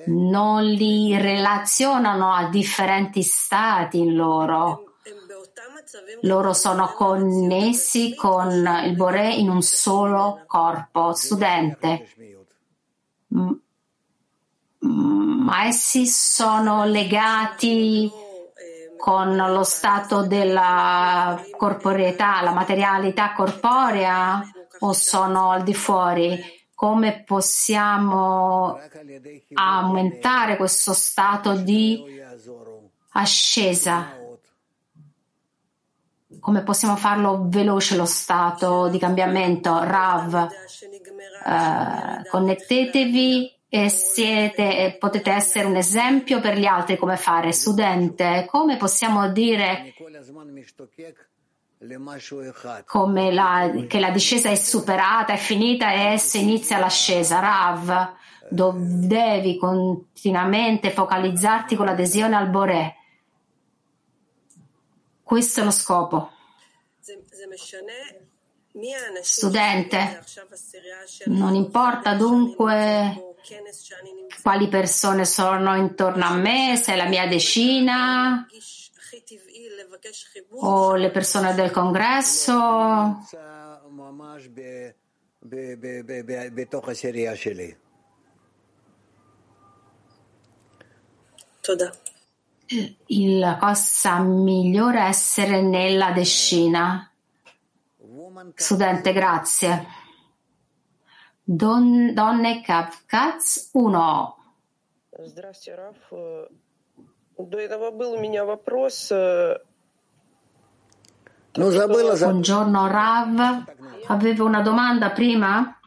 non 0.08 0.64
li 0.64 1.18
relazionano 1.18 2.34
a 2.34 2.50
differenti 2.50 3.24
stati 3.24 4.00
in 4.00 4.16
loro 4.16 4.88
loro 6.22 6.54
sono 6.54 6.92
connessi 6.94 8.14
con 8.16 8.50
il 8.86 8.96
Bore 8.96 9.34
in 9.34 9.50
un 9.50 9.62
solo 9.62 10.44
corpo. 10.46 11.14
Studente, 11.14 12.08
ma 14.80 15.66
essi 15.66 16.06
sono 16.06 16.86
legati 16.86 18.12
con 18.98 19.36
lo 19.36 19.64
stato 19.64 20.26
della 20.26 21.42
corporeità, 21.56 22.42
la 22.42 22.52
materialità 22.52 23.34
corporea 23.34 24.44
o 24.80 24.94
sono 24.94 25.52
al 25.52 25.64
di 25.64 25.74
fuori? 25.74 26.40
Come 26.74 27.24
possiamo 27.24 28.80
aumentare 29.54 30.58
questo 30.58 30.94
stato 30.94 31.54
di 31.56 32.04
ascesa? 33.12 34.26
come 36.40 36.64
possiamo 36.64 36.96
farlo 36.96 37.48
veloce 37.48 37.98
lo 37.98 38.06
stato 38.06 38.88
di 38.88 38.98
cambiamento? 39.00 39.84
Rav, 39.84 40.48
eh, 41.46 42.30
connettetevi 42.30 43.56
e 43.70 43.90
siete, 43.90 44.96
potete 44.98 45.32
essere 45.32 45.68
un 45.68 45.76
esempio 45.76 46.40
per 46.40 46.58
gli 46.58 46.66
altri 46.66 46.96
come 46.98 47.18
fare. 47.18 47.52
Studente, 47.52 48.46
come 48.50 48.78
possiamo 48.78 49.30
dire 49.30 49.94
come 52.86 53.32
la, 53.32 53.72
che 53.88 54.00
la 54.00 54.10
discesa 54.10 54.50
è 54.50 54.56
superata, 54.56 55.34
è 55.34 55.38
finita 55.38 56.12
e 56.12 56.18
si 56.18 56.42
inizia 56.42 56.80
l'ascesa? 56.80 57.40
Rav, 57.40 58.16
devi 58.50 59.58
continuamente 59.58 60.90
focalizzarti 60.90 61.76
con 61.76 61.86
l'adesione 61.86 62.36
al 62.36 62.50
Boré. 62.50 62.96
Questo 65.22 65.62
è 65.62 65.64
lo 65.64 65.72
scopo. 65.72 66.32
Studente, 69.22 70.24
non 71.26 71.54
importa 71.54 72.16
dunque 72.16 73.36
quali 74.42 74.68
persone 74.68 75.26
sono 75.26 75.76
intorno 75.76 76.26
a 76.26 76.34
me, 76.34 76.76
se 76.76 76.94
è 76.94 76.96
la 76.96 77.06
mia 77.06 77.28
decina 77.28 78.48
o 80.51 80.95
le 80.95 81.11
persone 81.11 81.55
del 81.55 81.71
congresso. 81.71 82.53
La 93.07 93.57
cosa 93.59 94.19
migliore 94.21 94.99
è 94.99 95.09
essere 95.09 95.61
nella 95.63 96.13
decina. 96.13 97.11
Studente, 98.55 99.13
grazie. 99.13 99.87
Don, 101.45 102.15
donne 102.15 102.63
Kavkaz 102.63 103.71
1. 103.73 104.37
Здравствуйте, 105.25 105.75
Раф. 105.75 106.13
До 107.39 107.59
этого 107.59 107.91
был 107.91 108.13
у 108.13 108.19
меня 108.19 108.45
вопрос. 108.45 109.13
Buongiorno 111.58 112.88
Rav, 112.88 113.64
avevo 114.08 114.46
una 114.46 114.62
domanda 114.62 115.10
prima? 115.10 115.80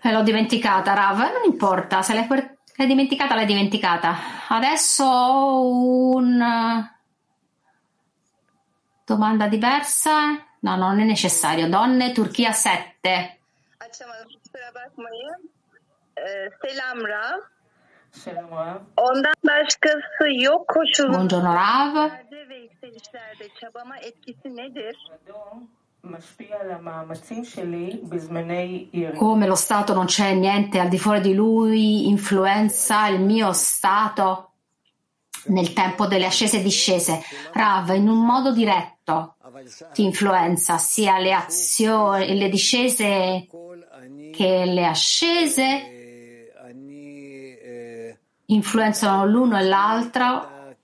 E 0.00 0.12
l'ho 0.12 0.22
dimenticata 0.22 0.94
Rav, 0.94 1.18
non 1.18 1.42
importa, 1.44 2.02
se 2.02 2.14
l'hai, 2.14 2.28
dimenticata 2.86 3.34
l'hai 3.34 3.46
dimenticata. 3.46 4.14
Adesso 4.46 5.04
ho 5.04 6.14
un 6.14 6.88
Domanda 9.04 9.48
diversa? 9.48 10.38
No, 10.60 10.76
non 10.76 11.00
è 11.00 11.04
necessario. 11.04 11.68
Donne, 11.68 12.12
Turchia 12.12 12.52
7. 12.52 13.40
Selam 16.60 17.04
Rav. 17.04 17.50
Ondan 18.96 19.34
başkası 19.44 20.42
yok 20.42 20.68
koşullarda 20.68 21.18
Buongiorno 21.18 21.54
Rav. 21.54 22.10
ve 22.48 22.56
yükselişlerde 22.56 23.48
çabama 23.60 23.96
etkisi 23.98 24.56
nedir? 24.56 24.96
Come 29.18 29.46
lo 29.46 29.56
Stato 29.56 29.94
non 29.94 30.06
c'è 30.06 30.34
niente 30.34 30.80
al 30.80 30.90
di 30.90 30.98
fuori 30.98 31.20
di 31.20 31.34
lui, 31.34 32.08
influenza 32.08 33.08
il 33.08 33.20
mio 33.20 33.52
Stato 33.52 34.50
nel 35.46 35.72
tempo 35.74 36.06
delle 36.06 36.26
ascese 36.26 36.58
e 36.58 36.62
discese. 36.62 37.22
Rav, 37.52 37.90
in 37.94 38.08
un 38.08 38.26
modo 38.26 38.52
diretto 38.52 39.36
ti 39.92 40.02
influenza 40.02 40.76
sia 40.78 41.18
le 41.18 41.32
azioni, 41.32 42.36
le 42.36 42.48
discese 42.48 43.46
che 44.32 44.64
le 44.66 44.86
ascese 44.86 45.91
influenzano 48.46 49.26
l'uno 49.26 49.58
e 49.58 49.62
l'altro, 49.62 50.76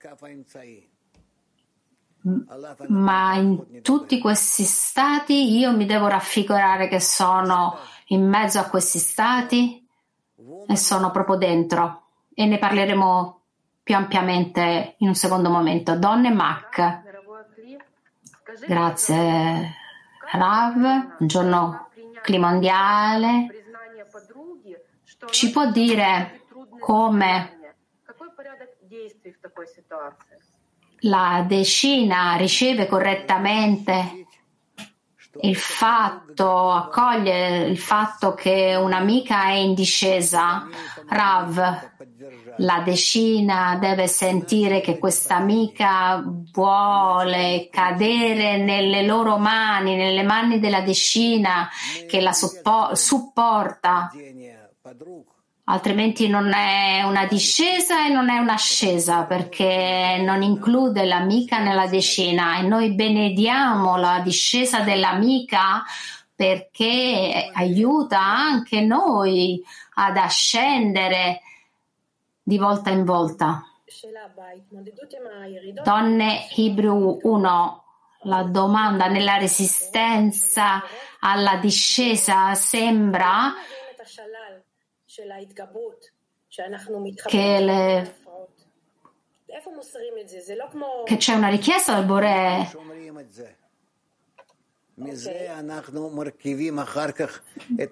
ma 2.88 3.34
in 3.34 3.80
tutti 3.82 4.18
questi 4.18 4.64
stati 4.64 5.56
io 5.56 5.74
mi 5.74 5.86
devo 5.86 6.08
raffigurare 6.08 6.88
che 6.88 7.00
sono 7.00 7.78
in 8.06 8.26
mezzo 8.28 8.58
a 8.58 8.68
questi 8.68 8.98
stati 8.98 9.86
e 10.66 10.76
sono 10.76 11.10
proprio 11.10 11.36
dentro 11.36 12.02
e 12.34 12.46
ne 12.46 12.58
parleremo 12.58 13.40
più 13.82 13.96
ampiamente 13.96 14.96
in 14.98 15.08
un 15.08 15.14
secondo 15.14 15.48
momento. 15.48 15.96
Donne 15.96 16.30
Mac. 16.30 17.06
Grazie 18.66 19.74
Rav, 20.32 21.16
buongiorno 21.16 21.88
clima 22.22 22.50
mondiale. 22.50 23.46
Ci 25.30 25.50
può 25.50 25.70
dire 25.70 26.37
come? 26.78 27.56
La 31.02 31.44
decina 31.46 32.36
riceve 32.36 32.86
correttamente 32.86 34.26
il 35.40 35.56
fatto, 35.56 36.70
accoglie 36.70 37.58
il 37.66 37.78
fatto 37.78 38.34
che 38.34 38.74
un'amica 38.74 39.44
è 39.48 39.52
in 39.52 39.74
discesa, 39.74 40.66
Rav, 41.08 41.90
la 42.56 42.82
decina 42.84 43.76
deve 43.80 44.08
sentire 44.08 44.80
che 44.80 44.98
questa 44.98 45.36
amica 45.36 46.22
vuole 46.52 47.68
cadere 47.70 48.56
nelle 48.56 49.04
loro 49.04 49.38
mani, 49.38 49.94
nelle 49.94 50.24
mani 50.24 50.58
della 50.58 50.80
decina 50.80 51.68
che 52.08 52.20
la 52.20 52.32
suppo- 52.32 52.94
supporta, 52.94 54.10
altrimenti 55.70 56.28
non 56.28 56.52
è 56.52 57.02
una 57.02 57.26
discesa 57.26 58.06
e 58.06 58.08
non 58.10 58.30
è 58.30 58.38
un'ascesa 58.38 59.24
perché 59.24 60.20
non 60.24 60.42
include 60.42 61.04
l'amica 61.04 61.58
nella 61.58 61.86
decina 61.86 62.58
e 62.58 62.62
noi 62.62 62.94
benediamo 62.94 63.96
la 63.96 64.20
discesa 64.20 64.80
dell'amica 64.80 65.84
perché 66.34 67.50
aiuta 67.52 68.20
anche 68.20 68.80
noi 68.80 69.62
ad 69.94 70.16
ascendere 70.16 71.42
di 72.42 72.56
volta 72.56 72.90
in 72.90 73.04
volta. 73.04 73.62
Donne 75.82 76.48
Hebrew 76.54 77.18
1, 77.22 77.84
la 78.22 78.42
domanda 78.44 79.08
nella 79.08 79.36
resistenza 79.36 80.82
alla 81.20 81.56
discesa 81.56 82.54
sembra 82.54 83.52
che, 87.28 87.60
le, 87.60 88.14
che 91.04 91.16
c'è 91.16 91.34
una 91.34 91.48
richiesta 91.48 91.94
dal 91.94 92.04
Bore 92.04 92.70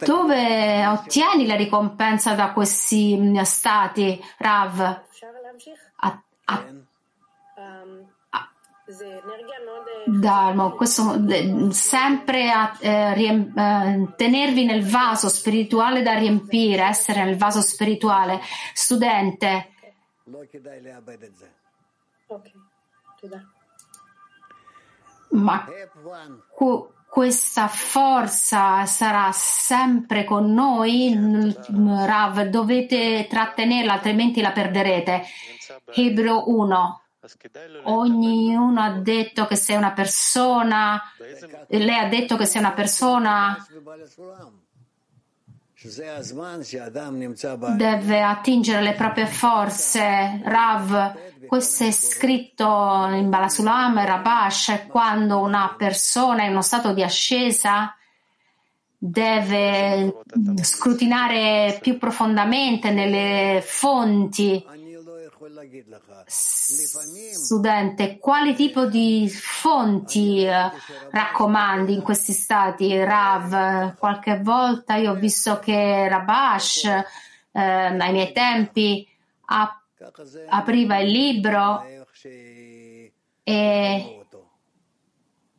dove 0.04 0.86
ottieni 0.86 1.46
la 1.46 1.54
ricompensa 1.54 2.34
da 2.34 2.52
questi 2.52 3.16
stati, 3.44 4.20
Rav? 4.38 4.80
A, 5.96 6.22
a, 6.46 6.64
Dalmo, 10.04 10.72
questo, 10.76 11.20
sempre 11.70 12.50
a 12.52 12.76
eh, 12.80 13.14
riem, 13.14 13.52
eh, 13.56 14.14
tenervi 14.14 14.64
nel 14.64 14.88
vaso 14.88 15.28
spirituale 15.28 16.02
da 16.02 16.14
riempire, 16.14 16.84
essere 16.84 17.24
nel 17.24 17.36
vaso 17.36 17.60
spirituale. 17.60 18.40
Studente, 18.72 19.70
ma 25.30 25.64
cu, 26.54 26.92
questa 27.08 27.66
forza 27.66 28.86
sarà 28.86 29.32
sempre 29.32 30.24
con 30.24 30.52
noi, 30.52 31.54
Rav, 31.66 32.42
dovete 32.42 33.26
trattenerla, 33.28 33.94
altrimenti 33.94 34.40
la 34.40 34.52
perderete. 34.52 35.24
Hebrew 35.92 36.44
1. 36.46 37.00
Ognuno 37.84 38.80
ha 38.80 38.90
detto 38.90 39.46
che 39.46 39.56
sei 39.56 39.76
una 39.76 39.92
persona, 39.92 41.02
lei 41.68 41.98
ha 41.98 42.08
detto 42.08 42.36
che 42.36 42.46
sei 42.46 42.60
una 42.60 42.72
persona, 42.72 43.66
deve 47.76 48.22
attingere 48.22 48.82
le 48.82 48.94
proprie 48.94 49.26
forze. 49.26 50.40
Rav, 50.42 51.46
questo 51.46 51.84
è 51.84 51.90
scritto 51.90 53.08
in 53.10 53.28
Balasulam 53.28 53.98
e 53.98 54.06
Rabash, 54.06 54.86
quando 54.88 55.38
una 55.40 55.74
persona 55.76 56.44
in 56.44 56.52
uno 56.52 56.62
stato 56.62 56.92
di 56.92 57.02
ascesa 57.02 57.94
deve 58.98 60.22
scrutinare 60.62 61.78
più 61.82 61.98
profondamente 61.98 62.90
nelle 62.90 63.62
fonti 63.62 64.64
Studente, 66.26 68.18
quale 68.18 68.54
tipo 68.54 68.86
di 68.86 69.28
fonti 69.28 70.44
eh, 70.44 70.70
raccomandi 71.10 71.92
in 71.94 72.02
questi 72.02 72.32
stati? 72.32 73.02
Rav, 73.02 73.96
qualche 73.96 74.40
volta 74.40 74.96
io 74.96 75.12
ho 75.12 75.14
visto 75.14 75.58
che 75.58 76.08
Rabash 76.08 76.84
eh, 76.84 77.04
ai 77.52 78.12
miei 78.12 78.32
tempi 78.32 79.08
ap- 79.46 79.82
apriva 80.48 80.98
il 80.98 81.10
libro 81.10 81.84
e, 83.42 84.26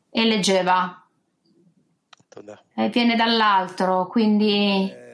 e 0.10 0.26
leggeva. 0.26 1.02
E 2.76 2.90
viene 2.90 3.16
dall'altro, 3.16 4.06
quindi 4.08 5.06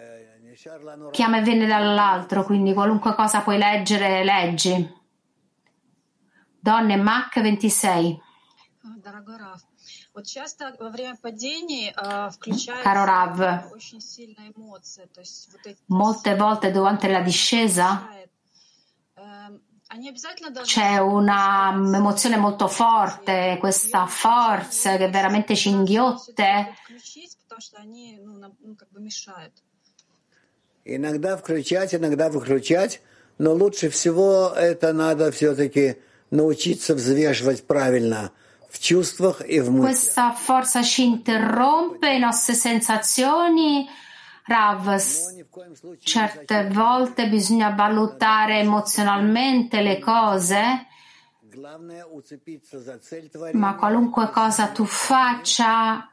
chiama 1.11 1.37
e 1.37 1.41
viene 1.41 1.65
dall'altro, 1.65 2.43
quindi 2.43 2.73
qualunque 2.73 3.15
cosa 3.15 3.41
puoi 3.41 3.57
leggere, 3.57 4.23
leggi. 4.23 5.01
Donne 6.59 6.95
Mac 6.95 7.41
26. 7.41 8.21
Caro 12.81 13.03
Rav, 13.03 13.69
molte 15.87 16.35
volte 16.35 16.71
durante 16.71 17.07
la 17.09 17.21
discesa 17.21 18.07
c'è 20.63 20.97
un'emozione 20.97 22.37
molto 22.37 22.67
forte, 22.67 23.57
questa 23.59 24.07
forza 24.07 24.97
che 24.97 25.09
veramente 25.09 25.55
ci 25.55 25.69
inghiotte 25.69 26.73
Иногда 30.85 31.37
включать, 31.37 31.95
иногда 31.95 32.29
выключать, 32.29 33.01
но 33.37 33.53
лучше 33.53 33.89
всего 33.89 34.51
это 34.55 34.91
надо 34.93 35.31
все-таки 35.31 35.97
научиться 36.29 36.93
взвешивать 36.93 37.65
правильно 37.65 38.31
в 38.69 38.79
чувствах 38.79 39.41
и 39.47 39.61
в 39.61 39.71
мыслях. 39.71 39.91
Questa 39.91 40.31
forza 40.33 40.81
ci 40.81 41.05
interrompe 41.05 42.09
le 42.13 42.19
nostre 42.19 42.53
sensazioni. 42.53 43.87
Rav, 44.45 45.01
certe 46.01 46.67
volte 46.69 47.29
bisogna 47.29 47.69
valutare 47.69 48.59
emozionalmente 48.59 49.79
le 49.81 49.99
cose, 49.99 50.87
ma 53.53 53.75
qualunque 53.75 54.29
cosa 54.31 54.67
tu 54.67 54.83
faccia 54.83 56.09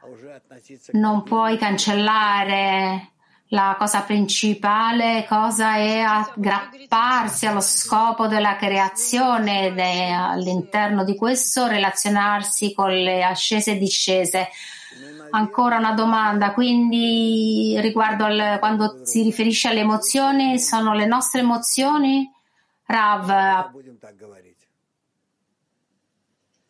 non 0.91 1.23
puoi 1.23 1.57
cancellare 1.57 3.10
la 3.53 3.75
cosa 3.77 4.01
principale 4.01 5.25
cosa 5.27 5.75
è 5.75 5.99
aggrapparsi 5.99 7.45
allo 7.45 7.59
scopo 7.59 8.27
della 8.27 8.55
creazione 8.55 9.67
ed 9.67 9.79
all'interno 9.79 11.03
di 11.03 11.15
questo 11.15 11.67
relazionarsi 11.67 12.73
con 12.73 12.91
le 12.91 13.23
ascese 13.23 13.71
e 13.71 13.77
discese. 13.77 14.49
Ancora 15.31 15.77
una 15.77 15.93
domanda, 15.93 16.53
quindi 16.53 17.77
riguardo 17.79 18.25
al, 18.25 18.57
quando 18.59 19.01
si 19.03 19.21
riferisce 19.21 19.69
alle 19.69 19.79
emozioni, 19.81 20.59
sono 20.59 20.93
le 20.93 21.05
nostre 21.05 21.41
emozioni? 21.41 22.29
Rav. 22.85 23.71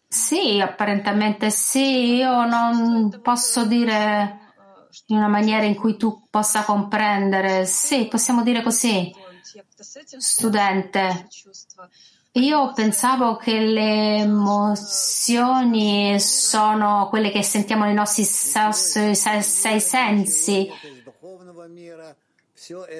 Sì, 0.07 0.59
apparentemente 0.59 1.49
sì, 1.51 2.15
io 2.15 2.45
non 2.45 3.19
posso 3.21 3.65
dire 3.65 4.40
in 5.07 5.17
una 5.17 5.27
maniera 5.27 5.63
in 5.65 5.75
cui 5.75 5.97
tu 5.97 6.27
possa 6.29 6.63
comprendere. 6.63 7.65
Sì, 7.65 8.07
possiamo 8.07 8.43
dire 8.43 8.61
così. 8.61 9.13
Studente, 10.17 11.27
io 12.33 12.71
pensavo 12.73 13.35
che 13.35 13.59
le 13.59 14.19
emozioni 14.19 16.17
sono 16.19 17.07
quelle 17.09 17.29
che 17.29 17.43
sentiamo 17.43 17.83
nei 17.83 17.93
nostri 17.93 18.23
sei, 18.23 19.13
sensi. 19.81 20.71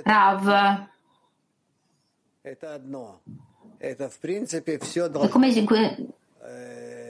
Rav. 0.04 0.88
Come 5.30 5.52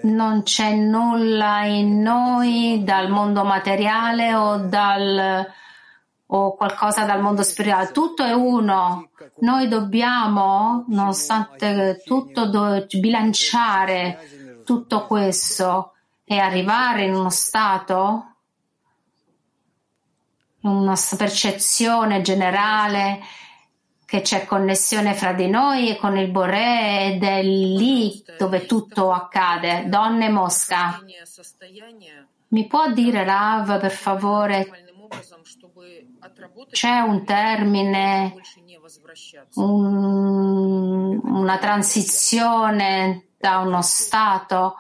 non 0.04 0.44
c'è 0.44 0.74
nulla 0.74 1.64
in 1.66 2.02
noi 2.02 2.82
dal 2.84 3.10
mondo 3.10 3.44
materiale 3.44 4.34
o, 4.34 4.58
dal, 4.58 5.46
o 6.28 6.56
qualcosa 6.56 7.06
dal 7.06 7.22
mondo 7.22 7.44
spirituale. 7.44 7.92
Tutto 7.92 8.24
è 8.24 8.34
uno. 8.34 9.10
Noi 9.40 9.68
dobbiamo, 9.68 10.86
nonostante 10.88 12.02
tutto, 12.06 12.50
bilanciare 13.00 14.64
tutto 14.66 15.06
questo 15.06 15.94
e 16.24 16.38
arrivare 16.38 17.04
in 17.06 17.14
uno 17.14 17.30
stato, 17.30 18.26
una 20.62 20.96
percezione 21.18 22.22
generale 22.22 23.20
che 24.12 24.20
c'è 24.20 24.46
connessione 24.46 25.14
fra 25.14 25.32
di 25.32 25.48
noi 25.48 25.88
e 25.88 25.96
con 25.96 26.18
il 26.18 26.30
Boré 26.30 27.14
ed 27.14 27.24
è 27.24 27.42
lì 27.42 28.22
dove 28.38 28.66
tutto 28.66 29.14
accade. 29.14 29.86
Donne 29.88 30.28
Mosca. 30.28 31.02
Mi 32.50 32.68
può 32.68 32.92
dire 32.92 33.24
Rav, 33.24 33.80
per 33.80 33.92
favore, 33.92 34.68
c'è 36.72 37.00
un 37.00 37.24
termine, 37.24 38.36
un, 39.54 41.22
una 41.24 41.58
transizione 41.58 43.28
da 43.38 43.60
uno 43.60 43.82
stato 43.82 44.76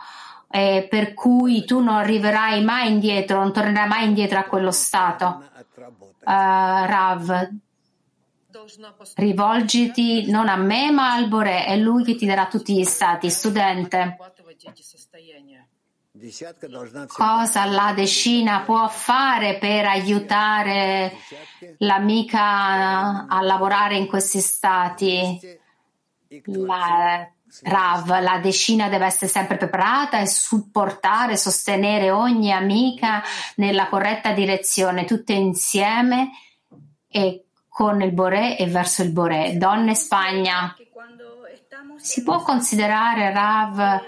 eh, 0.49 0.87
per 0.89 1.13
cui 1.13 1.63
tu 1.63 1.79
non 1.79 1.95
arriverai 1.95 2.61
mai 2.65 2.89
indietro, 2.91 3.39
non 3.39 3.53
tornerai 3.53 3.87
mai 3.87 4.07
indietro 4.07 4.39
a 4.39 4.43
quello 4.43 4.71
stato. 4.71 5.45
Uh, 6.19 6.85
Rav, 6.85 7.49
Rivolgiti 9.15 10.29
non 10.29 10.47
a 10.47 10.55
me 10.55 10.91
ma 10.91 11.13
al 11.13 11.27
Bore, 11.27 11.65
è 11.65 11.75
lui 11.77 12.03
che 12.03 12.15
ti 12.15 12.25
darà 12.25 12.47
tutti 12.47 12.75
gli 12.75 12.83
stati. 12.83 13.29
Studente, 13.29 14.17
cosa 17.07 17.65
la 17.65 17.93
decina 17.95 18.61
può 18.61 18.87
fare 18.87 19.57
per 19.57 19.85
aiutare 19.85 21.13
l'amica 21.77 23.27
a 23.27 23.41
lavorare 23.41 23.95
in 23.95 24.07
questi 24.07 24.39
stati? 24.39 25.39
la 26.45 27.29
Rav, 27.63 28.07
la 28.21 28.39
decina 28.39 28.87
deve 28.87 29.05
essere 29.05 29.27
sempre 29.27 29.57
preparata 29.57 30.19
e 30.19 30.27
supportare, 30.27 31.35
sostenere 31.35 32.09
ogni 32.09 32.51
amica 32.51 33.21
nella 33.55 33.89
corretta 33.89 34.31
direzione, 34.31 35.03
tutte 35.03 35.33
insieme 35.33 36.29
e 37.09 37.47
con 37.71 38.01
il 38.01 38.11
Boré 38.11 38.57
e 38.57 38.67
verso 38.67 39.01
il 39.01 39.11
Boré. 39.11 39.55
Donne 39.55 39.95
Spagna, 39.95 40.75
si 41.95 42.21
può 42.21 42.41
considerare 42.41 43.31
Rav 43.31 44.01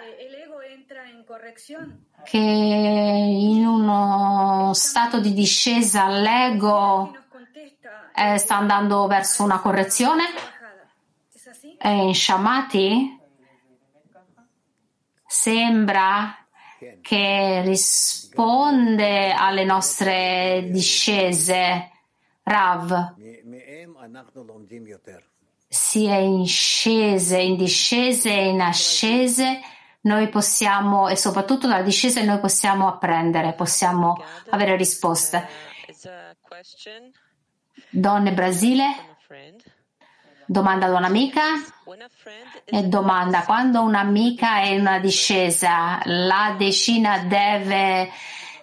che 2.26 2.38
in 2.38 3.66
uno 3.66 4.74
stato 4.74 5.22
di 5.22 5.34
discesa 5.34 6.10
l'ego 6.10 7.16
eh, 8.14 8.38
sta 8.38 8.58
andando 8.58 9.08
verso 9.08 9.44
una 9.44 9.60
correzione? 9.60 10.26
E 11.80 11.90
in 11.90 12.14
Shamati 12.16 13.18
sembra 15.26 16.38
che 17.02 17.62
risponde 17.62 19.32
alle 19.32 19.64
nostre 19.64 20.68
discese. 20.70 21.92
Rav, 22.44 23.16
sia 25.70 26.16
in 26.18 26.46
scese, 26.46 27.38
in 27.40 27.56
discese 27.56 28.30
e 28.30 28.50
in 28.50 28.62
ascese, 28.62 29.60
noi 30.02 30.28
possiamo, 30.28 31.08
e 31.08 31.16
soprattutto 31.16 31.68
dalla 31.68 31.82
discesa 31.82 32.22
noi 32.24 32.40
possiamo 32.40 32.88
apprendere, 32.88 33.54
possiamo 33.54 34.22
avere 34.50 34.76
risposte. 34.76 35.48
Donne 37.90 38.34
Brasile, 38.34 39.18
domanda 40.46 40.88
ad 40.88 40.94
un'amica? 40.94 41.42
E 42.66 42.84
domanda 42.84 43.44
quando 43.44 43.82
un'amica 43.82 44.58
è 44.58 44.66
in 44.68 44.82
una 44.82 45.00
discesa, 45.00 46.02
la 46.04 46.56
decina 46.58 47.20
deve 47.20 48.12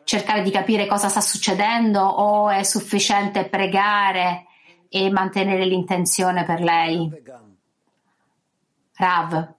cercare 0.04 0.42
di 0.42 0.50
capire 0.50 0.86
cosa 0.86 1.08
sta 1.08 1.20
succedendo 1.20 2.00
o 2.00 2.48
è 2.50 2.62
sufficiente 2.62 3.48
pregare 3.48 4.46
e 4.88 5.10
mantenere 5.10 5.64
l'intenzione 5.64 6.44
per 6.44 6.60
lei? 6.60 7.10
Rav. 8.94 9.54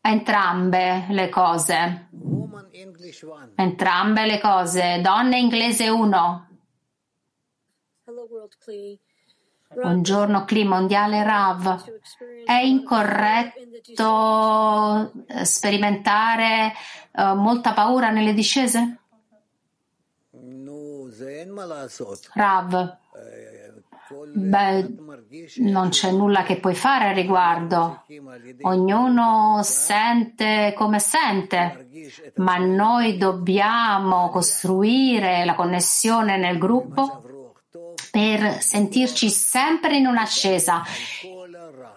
Entrambe 0.00 1.06
le 1.08 1.28
cose. 1.28 2.08
Entrambe 3.54 4.26
le 4.26 4.40
cose. 4.40 5.00
Donne 5.00 5.38
inglese 5.38 5.88
1. 5.88 6.48
Buongiorno, 9.72 10.44
Cli 10.46 10.64
mondiale 10.64 11.22
Rav. 11.22 11.84
È 12.44 12.54
incorretto 12.54 13.62
eh, 15.28 15.44
sperimentare 15.44 16.72
uh, 17.12 17.34
molta 17.36 17.72
paura 17.72 18.10
nelle 18.10 18.34
discese? 18.34 18.98
Rav, 22.32 22.96
beh, 24.34 24.88
non 25.58 25.90
c'è 25.90 26.10
nulla 26.10 26.42
che 26.42 26.58
puoi 26.58 26.74
fare 26.74 27.10
al 27.10 27.14
riguardo. 27.14 28.02
Ognuno 28.62 29.60
sente 29.62 30.74
come 30.76 30.98
sente, 30.98 31.86
ma 32.36 32.56
noi 32.56 33.16
dobbiamo 33.16 34.30
costruire 34.30 35.44
la 35.44 35.54
connessione 35.54 36.36
nel 36.38 36.58
gruppo 36.58 37.22
per 38.10 38.60
sentirci 38.60 39.28
sempre 39.30 39.96
in 39.96 40.06
un'ascesa, 40.06 40.82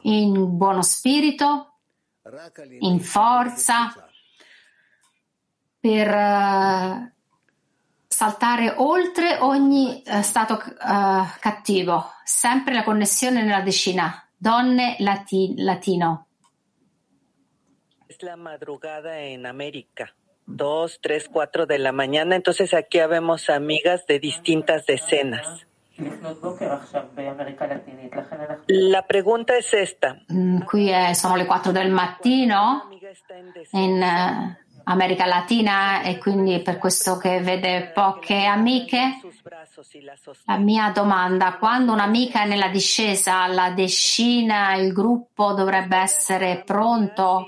in 0.01 0.57
buono 0.57 0.81
spirito, 0.81 1.79
in 2.79 2.99
forza, 2.99 3.93
per 5.79 6.07
uh, 6.07 7.11
saltare 8.07 8.73
oltre 8.77 9.37
ogni 9.39 10.01
uh, 10.05 10.21
stato 10.21 10.53
uh, 10.53 11.25
cattivo, 11.39 12.11
sempre 12.23 12.73
la 12.73 12.83
connessione 12.83 13.43
nella 13.43 13.61
decina, 13.61 14.25
donne 14.37 14.95
lati- 14.99 15.55
latino. 15.57 16.27
La 18.19 18.37
madrugada 18.37 19.19
en 19.19 19.45
América. 19.45 20.13
2, 20.45 20.99
3, 21.01 21.29
4 21.29 21.65
de 21.65 21.77
la 21.79 21.91
entonces 22.35 22.73
aquí 22.73 22.99
habemos 22.99 23.49
amigas 23.49 24.05
de 24.07 24.19
distintas 24.19 24.85
decenas. 24.85 25.65
La 28.67 29.01
pregunta 29.03 29.55
es 29.55 29.73
esta. 29.73 30.17
Mm, 30.31 30.61
qui 30.61 30.89
è, 30.89 31.13
sono 31.13 31.35
le 31.35 31.45
4 31.45 31.71
del 31.71 31.91
mattino 31.91 32.89
in 33.71 34.01
uh, 34.01 34.63
America 34.85 35.25
Latina 35.25 36.01
e 36.01 36.17
quindi 36.17 36.61
per 36.61 36.77
questo 36.77 37.17
che 37.17 37.39
vede 37.39 37.91
poche 37.93 38.45
amiche. 38.45 39.19
La 40.45 40.57
mia 40.57 40.91
domanda, 40.91 41.57
quando 41.57 41.91
un'amica 41.93 42.43
è 42.43 42.47
nella 42.47 42.69
discesa, 42.69 43.47
la 43.47 43.71
decina, 43.71 44.75
il 44.75 44.91
gruppo 44.91 45.53
dovrebbe 45.53 45.97
essere 45.97 46.63
pronto 46.65 47.47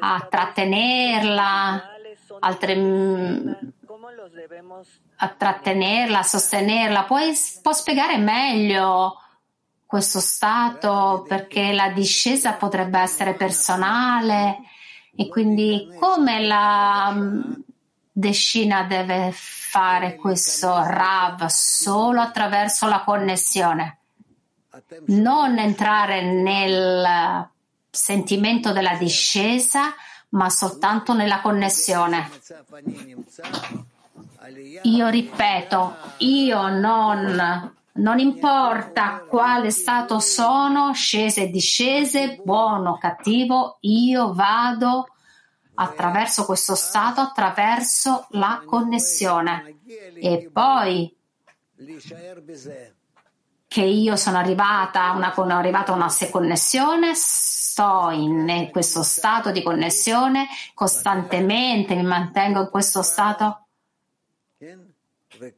a 0.00 0.26
trattenerla, 0.28 1.90
altre, 2.40 2.76
mm, 2.76 3.52
a 6.18 6.22
sostenerla. 6.22 7.04
Puoi, 7.04 7.32
può 7.62 7.72
spiegare 7.72 8.18
meglio 8.18 9.20
questo 9.84 10.20
stato 10.20 11.24
perché 11.28 11.72
la 11.72 11.90
discesa 11.90 12.54
potrebbe 12.54 12.98
essere 12.98 13.34
personale 13.34 14.58
e 15.14 15.28
quindi 15.28 15.88
come 15.98 16.40
la 16.40 17.10
mm, 17.14 17.52
decina 18.12 18.84
deve 18.84 19.30
fare 19.32 20.16
questo 20.16 20.82
RAV 20.82 21.46
solo 21.46 22.20
attraverso 22.20 22.86
la 22.86 23.02
connessione, 23.02 23.98
non 25.06 25.58
entrare 25.58 26.22
nel 26.22 27.48
sentimento 27.90 28.72
della 28.72 28.96
discesa, 28.96 29.94
ma 30.30 30.50
soltanto 30.50 31.14
nella 31.14 31.40
connessione. 31.40 32.28
Io 34.82 35.08
ripeto, 35.08 35.96
io 36.18 36.68
non, 36.68 37.74
non 37.92 38.18
importa 38.18 39.24
quale 39.28 39.70
stato 39.70 40.20
sono, 40.20 40.92
scese 40.92 41.42
e 41.42 41.50
discese, 41.50 42.40
buono 42.44 42.90
o 42.92 42.98
cattivo, 42.98 43.78
io 43.80 44.32
vado 44.32 45.08
attraverso 45.74 46.44
questo 46.44 46.74
stato, 46.74 47.20
attraverso 47.20 48.26
la 48.30 48.62
connessione. 48.64 49.78
E 50.14 50.48
poi 50.52 51.14
che 53.66 53.82
io 53.82 54.16
sono 54.16 54.38
arrivata, 54.38 55.10
una, 55.10 55.34
arrivata 55.34 55.92
a 55.92 55.96
una 55.96 56.10
connessione, 56.30 57.12
sto 57.14 58.10
in 58.10 58.68
questo 58.70 59.02
stato 59.02 59.50
di 59.50 59.62
connessione 59.62 60.46
costantemente, 60.72 61.94
mi 61.94 62.04
mantengo 62.04 62.60
in 62.60 62.70
questo 62.70 63.02
stato. 63.02 63.65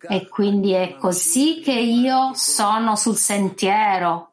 E 0.09 0.29
quindi 0.29 0.73
è 0.73 0.97
così 0.97 1.61
che 1.61 1.73
io 1.73 2.33
sono 2.35 2.97
sul 2.97 3.17
sentiero, 3.17 4.33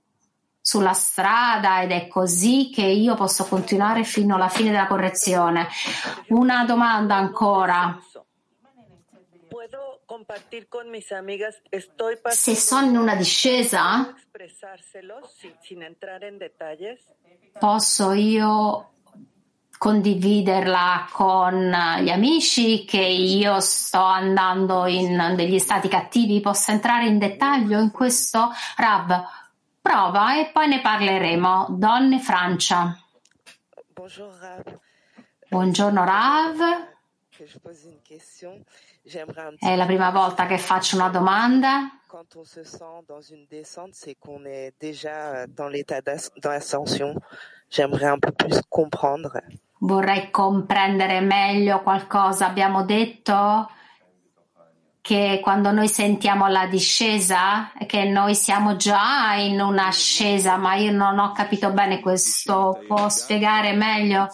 sulla 0.59 0.93
strada 0.93 1.81
ed 1.81 1.91
è 1.91 2.07
così 2.07 2.71
che 2.73 2.81
io 2.81 3.15
posso 3.15 3.45
continuare 3.45 4.03
fino 4.03 4.35
alla 4.35 4.49
fine 4.49 4.71
della 4.71 4.87
correzione. 4.87 5.67
Una 6.29 6.65
domanda 6.65 7.15
ancora. 7.15 7.99
Se 12.29 12.55
sono 12.55 12.87
in 12.87 12.97
una 12.97 13.15
discesa, 13.15 14.13
posso 17.59 18.11
io 18.11 18.89
condividerla 19.77 21.07
con 21.11 21.75
gli 22.01 22.09
amici 22.09 22.85
che 22.85 23.01
io 23.01 23.59
sto 23.59 24.01
andando 24.01 24.85
in 24.85 25.33
degli 25.35 25.59
stati 25.59 25.87
cattivi? 25.87 26.39
Posso 26.41 26.71
entrare 26.71 27.05
in 27.05 27.17
dettaglio 27.17 27.79
in 27.79 27.91
questo? 27.91 28.51
Rab, 28.77 29.23
prova 29.81 30.39
e 30.39 30.49
poi 30.51 30.67
ne 30.67 30.81
parleremo. 30.81 31.67
Donne 31.69 32.19
Francia. 32.19 32.97
Buongiorno 35.47 36.03
Rav. 36.03 36.93
È 39.59 39.75
la 39.75 39.85
prima 39.85 40.09
volta 40.09 40.45
che 40.45 40.57
faccio 40.57 40.95
una 40.95 41.09
domanda. 41.09 41.89
Quand 42.07 42.35
on 42.35 42.45
se 42.45 42.63
sent 42.63 43.03
dans 43.07 43.29
une 43.29 43.45
descente, 43.49 43.93
c'est 43.93 44.15
qu'on 44.17 44.45
est 44.45 44.73
déjà 44.79 45.45
dans 45.47 45.67
l'état 45.67 45.99
d'ascension. 46.01 47.13
J'aimerais 47.69 48.07
un 48.07 48.19
peu 48.19 48.31
plus 48.31 48.61
comprendre. 48.69 49.41
Vorrei 49.85 50.31
comprendere 50.31 51.21
meglio 51.21 51.81
qualcosa. 51.81 52.47
Abbiamo 52.47 52.83
detto 52.83 53.69
che 54.99 55.39
quando 55.43 55.71
noi 55.71 55.87
sentiamo 55.87 56.47
la 56.47 56.65
discesa, 56.65 57.71
che 57.85 58.05
noi 58.05 58.33
siamo 58.33 58.75
già 58.77 59.35
in 59.35 59.61
un'ascesa, 59.61 60.57
ma 60.57 60.73
io 60.73 60.91
non 60.91 61.19
ho 61.19 61.33
capito 61.33 61.69
bene 61.69 61.99
questo. 61.99 62.81
Può 62.87 63.07
spiegare 63.09 63.73
meglio? 63.73 64.27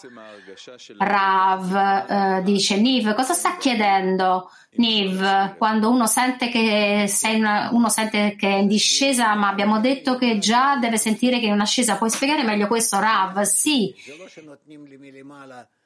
Rav 0.98 1.76
eh, 1.76 2.42
dice, 2.44 2.78
Niv, 2.78 3.14
cosa 3.14 3.34
sta 3.34 3.58
chiedendo? 3.58 4.50
Niv, 4.74 5.58
quando 5.58 5.90
uno 5.90 6.08
sente 6.08 6.50
che 6.50 7.06
sei 7.08 7.38
una, 7.38 7.70
uno 7.74 7.90
sente 7.90 8.36
che 8.38 8.48
è 8.48 8.56
in 8.56 8.68
discesa, 8.68 9.36
ma 9.36 9.50
abbiamo 9.50 9.80
detto 9.82 10.16
che 10.18 10.38
già 10.38 10.78
deve 10.78 10.98
sentire 10.98 11.40
che 11.40 11.46
è 11.46 11.48
in 11.48 11.54
un'ascesa. 11.54 11.98
Puoi 11.98 12.10
spiegare 12.10 12.44
meglio 12.44 12.68
questo, 12.68 12.98
Rav? 13.00 13.42
Sì, 13.42 13.94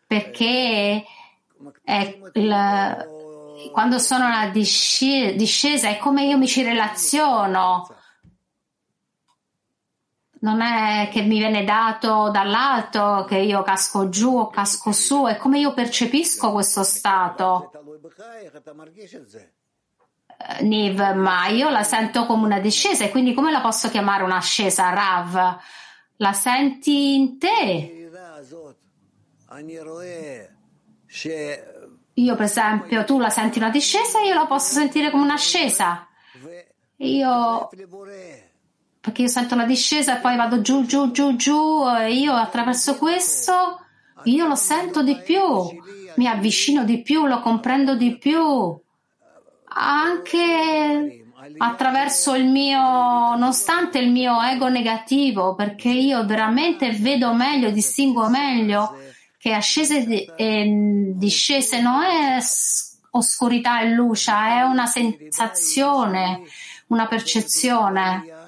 perché 0.08 1.04
il, 2.34 3.08
quando 3.72 3.98
sono 4.00 4.26
una 4.26 4.50
discesa 4.50 5.90
è 5.90 5.98
come 5.98 6.26
io 6.26 6.38
mi 6.38 6.48
ci 6.48 6.62
relaziono. 6.62 7.90
Non 10.46 10.62
è 10.62 11.10
che 11.12 11.24
mi 11.24 11.40
viene 11.40 11.64
dato 11.64 12.30
dall'alto, 12.30 13.26
che 13.28 13.38
io 13.40 13.64
casco 13.64 14.10
giù 14.10 14.38
o 14.38 14.48
casco 14.52 14.92
su, 14.92 15.26
è 15.26 15.38
come 15.38 15.58
io 15.58 15.74
percepisco 15.74 16.52
questo 16.52 16.84
stato. 16.84 17.72
Eh, 20.38 20.64
Niv, 20.64 21.00
ma 21.16 21.48
io 21.48 21.72
la 21.72 21.82
sento 21.82 22.28
come 22.28 22.46
una 22.46 22.60
discesa 22.60 23.06
e 23.06 23.10
quindi 23.10 23.34
come 23.34 23.52
la 23.52 23.60
posso 23.60 23.90
chiamare 23.90 24.22
un'ascesa, 24.22 24.94
Rav? 24.94 25.58
La 26.18 26.34
senti 26.34 27.16
in 27.16 27.40
te? 27.40 28.12
Io, 32.14 32.36
per 32.36 32.46
esempio, 32.46 33.04
tu 33.04 33.18
la 33.18 33.32
senti 33.32 33.58
una 33.58 33.72
discesa, 33.72 34.22
io 34.22 34.36
la 34.36 34.46
posso 34.46 34.74
sentire 34.74 35.10
come 35.10 35.24
un'ascesa. 35.24 36.08
Io, 36.98 37.68
perché 39.06 39.22
io 39.22 39.28
sento 39.28 39.54
la 39.54 39.66
discesa 39.66 40.18
e 40.18 40.20
poi 40.20 40.36
vado 40.36 40.62
giù, 40.62 40.84
giù, 40.84 41.12
giù, 41.12 41.36
giù, 41.36 41.84
e 42.00 42.12
io 42.12 42.34
attraverso 42.34 42.98
questo, 42.98 43.80
io 44.24 44.48
lo 44.48 44.56
sento 44.56 45.04
di 45.04 45.16
più, 45.18 45.40
mi 46.16 46.26
avvicino 46.26 46.84
di 46.84 47.04
più, 47.04 47.28
lo 47.28 47.40
comprendo 47.40 47.94
di 47.94 48.18
più. 48.18 48.76
Anche 49.78 51.26
attraverso 51.56 52.34
il 52.34 52.48
mio, 52.48 52.80
nonostante 52.80 54.00
il 54.00 54.10
mio 54.10 54.42
ego 54.42 54.70
negativo, 54.70 55.54
perché 55.54 55.90
io 55.90 56.26
veramente 56.26 56.90
vedo 56.90 57.32
meglio, 57.32 57.70
distingo 57.70 58.28
meglio 58.28 58.98
che 59.38 59.54
ascese 59.54 60.34
e 60.36 61.12
discese 61.14 61.80
non 61.80 62.02
è 62.02 62.40
oscurità 63.12 63.82
e 63.82 63.90
luce, 63.90 64.32
è 64.32 64.62
una 64.62 64.88
sensazione, 64.88 66.42
una 66.88 67.06
percezione. 67.06 68.45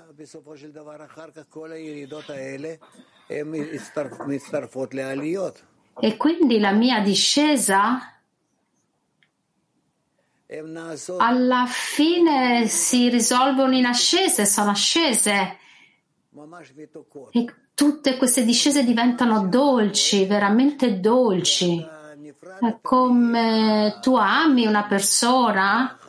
E 6.00 6.18
quindi 6.18 6.60
la 6.60 6.72
mia 6.72 7.02
discesa 7.02 8.18
alla 11.18 11.66
fine 11.68 12.68
si 12.68 13.10
risolvono 13.10 13.76
in 13.76 13.86
ascese, 13.86 14.46
sono 14.46 14.72
ascese. 14.72 15.58
E 17.32 17.54
tutte 17.74 18.18
queste 18.18 18.44
discese 18.44 18.84
diventano 18.84 19.48
dolci, 19.48 20.26
veramente 20.26 21.00
dolci. 21.00 21.86
È 22.60 22.78
come 22.82 23.98
tu 24.02 24.16
ami 24.16 24.66
una 24.66 24.86
persona 24.86 26.00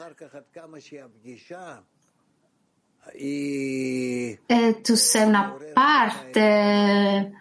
e 3.15 4.81
tu 4.83 4.95
sei 4.95 5.27
una 5.27 5.57
parte. 5.73 7.33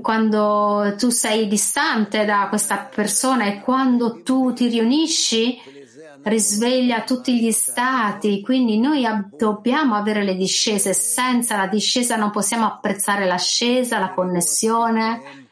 Quando 0.00 0.94
tu 0.96 1.10
sei 1.10 1.46
distante 1.48 2.24
da 2.24 2.46
questa 2.48 2.78
persona 2.94 3.46
e 3.46 3.60
quando 3.60 4.22
tu 4.22 4.52
ti 4.52 4.68
riunisci 4.68 5.58
risveglia 6.22 7.02
tutti 7.02 7.40
gli 7.40 7.50
stati, 7.50 8.40
quindi 8.42 8.78
noi 8.78 9.04
dobbiamo 9.36 9.94
avere 9.94 10.22
le 10.22 10.36
discese, 10.36 10.92
senza 10.92 11.56
la 11.56 11.66
discesa 11.66 12.16
non 12.16 12.30
possiamo 12.30 12.66
apprezzare 12.66 13.26
l'ascesa, 13.26 13.98
la 13.98 14.12
connessione. 14.12 15.48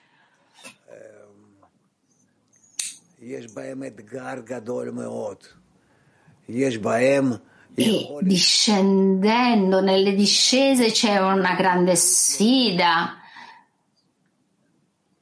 E 7.81 8.19
discendendo 8.23 9.81
nelle 9.81 10.13
discese 10.13 10.91
c'è 10.91 11.21
una 11.21 11.55
grande 11.55 11.95
sfida, 11.95 13.19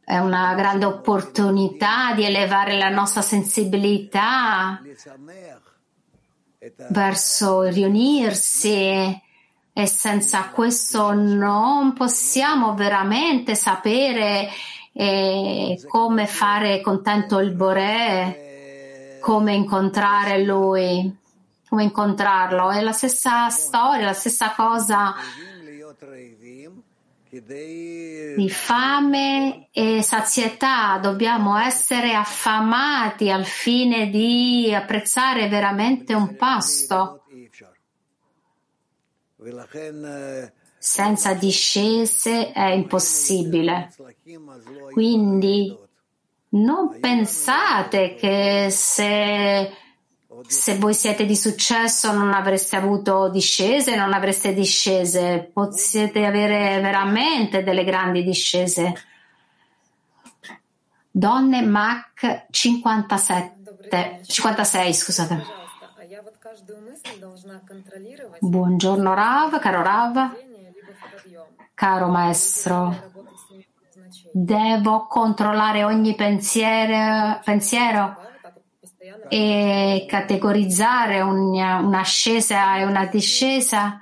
è 0.02 0.16
una 0.16 0.54
grande 0.54 0.86
opportunità 0.86 2.14
di 2.14 2.24
elevare 2.24 2.78
la 2.78 2.88
nostra 2.88 3.20
sensibilità 3.20 4.80
verso 6.88 7.64
riunirsi. 7.64 9.24
E 9.78 9.86
senza 9.86 10.48
questo 10.48 11.12
non 11.12 11.92
possiamo 11.92 12.72
veramente 12.72 13.54
sapere 13.54 14.48
eh, 14.94 15.78
come 15.86 16.26
fare 16.26 16.80
contento 16.80 17.38
il 17.38 17.52
Boré, 17.52 19.18
come 19.20 19.52
incontrare 19.52 20.42
lui, 20.42 21.24
come 21.76 21.82
incontrarlo. 21.84 22.70
È 22.70 22.80
la 22.80 22.92
stessa 22.92 23.50
storia, 23.50 24.06
la 24.06 24.12
stessa 24.14 24.54
cosa 24.54 25.14
di 27.28 28.48
fame 28.48 29.68
e 29.72 30.00
sazietà, 30.02 30.96
dobbiamo 30.98 31.58
essere 31.58 32.14
affamati 32.14 33.30
al 33.30 33.44
fine 33.44 34.08
di 34.08 34.72
apprezzare 34.74 35.48
veramente 35.48 36.14
un 36.14 36.34
pasto. 36.36 37.24
Senza 40.78 41.34
discese 41.34 42.52
è 42.52 42.68
impossibile. 42.70 43.94
Quindi 44.92 45.76
non 46.48 46.98
pensate 47.00 48.14
che 48.14 48.68
se 48.70 49.72
se 50.46 50.76
voi 50.76 50.94
siete 50.94 51.24
di 51.24 51.36
successo 51.36 52.12
non 52.12 52.32
avreste 52.32 52.76
avuto 52.76 53.28
discese, 53.28 53.96
non 53.96 54.12
avreste 54.12 54.52
discese, 54.52 55.50
potete 55.52 56.24
avere 56.26 56.80
veramente 56.80 57.62
delle 57.62 57.84
grandi 57.84 58.22
discese. 58.22 58.94
Donne 61.10 61.62
Mac 61.62 62.46
57, 62.50 64.20
56, 64.26 64.94
scusate. 64.94 65.44
Buongiorno 68.40 69.14
Rav, 69.14 69.58
caro 69.58 69.82
Rav, 69.82 70.36
caro 71.74 72.08
maestro. 72.08 73.14
Devo 74.32 75.06
controllare 75.06 75.84
ogni 75.84 76.14
pensiero, 76.14 77.40
pensiero 77.42 78.25
e 79.28 80.06
categorizzare 80.08 81.20
un'ascesa 81.20 82.76
e 82.76 82.84
una 82.84 83.06
discesa? 83.06 84.00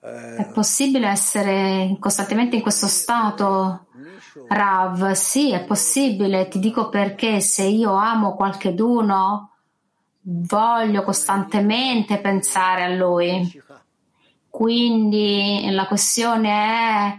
È 0.00 0.50
possibile 0.52 1.06
essere 1.08 1.96
costantemente 2.00 2.56
in 2.56 2.62
questo 2.62 2.86
stato? 2.88 3.86
Rav, 4.48 5.12
sì, 5.12 5.52
è 5.52 5.64
possibile. 5.64 6.48
Ti 6.48 6.58
dico 6.58 6.88
perché 6.88 7.40
se 7.40 7.64
io 7.64 7.92
amo 7.92 8.34
qualcheduno, 8.34 9.50
voglio 10.22 11.02
costantemente 11.02 12.18
pensare 12.18 12.84
a 12.84 12.88
lui. 12.88 13.62
Quindi 14.48 15.68
la 15.70 15.86
questione 15.86 16.50
è 16.50 17.16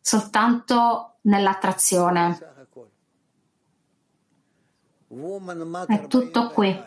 soltanto 0.00 1.14
nell'attrazione. 1.22 2.38
È 5.86 6.06
tutto 6.06 6.50
qui. 6.50 6.84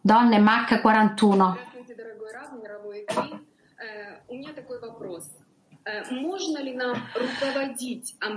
Donne 0.00 0.38
Mac 0.38 0.80
41. 0.80 1.58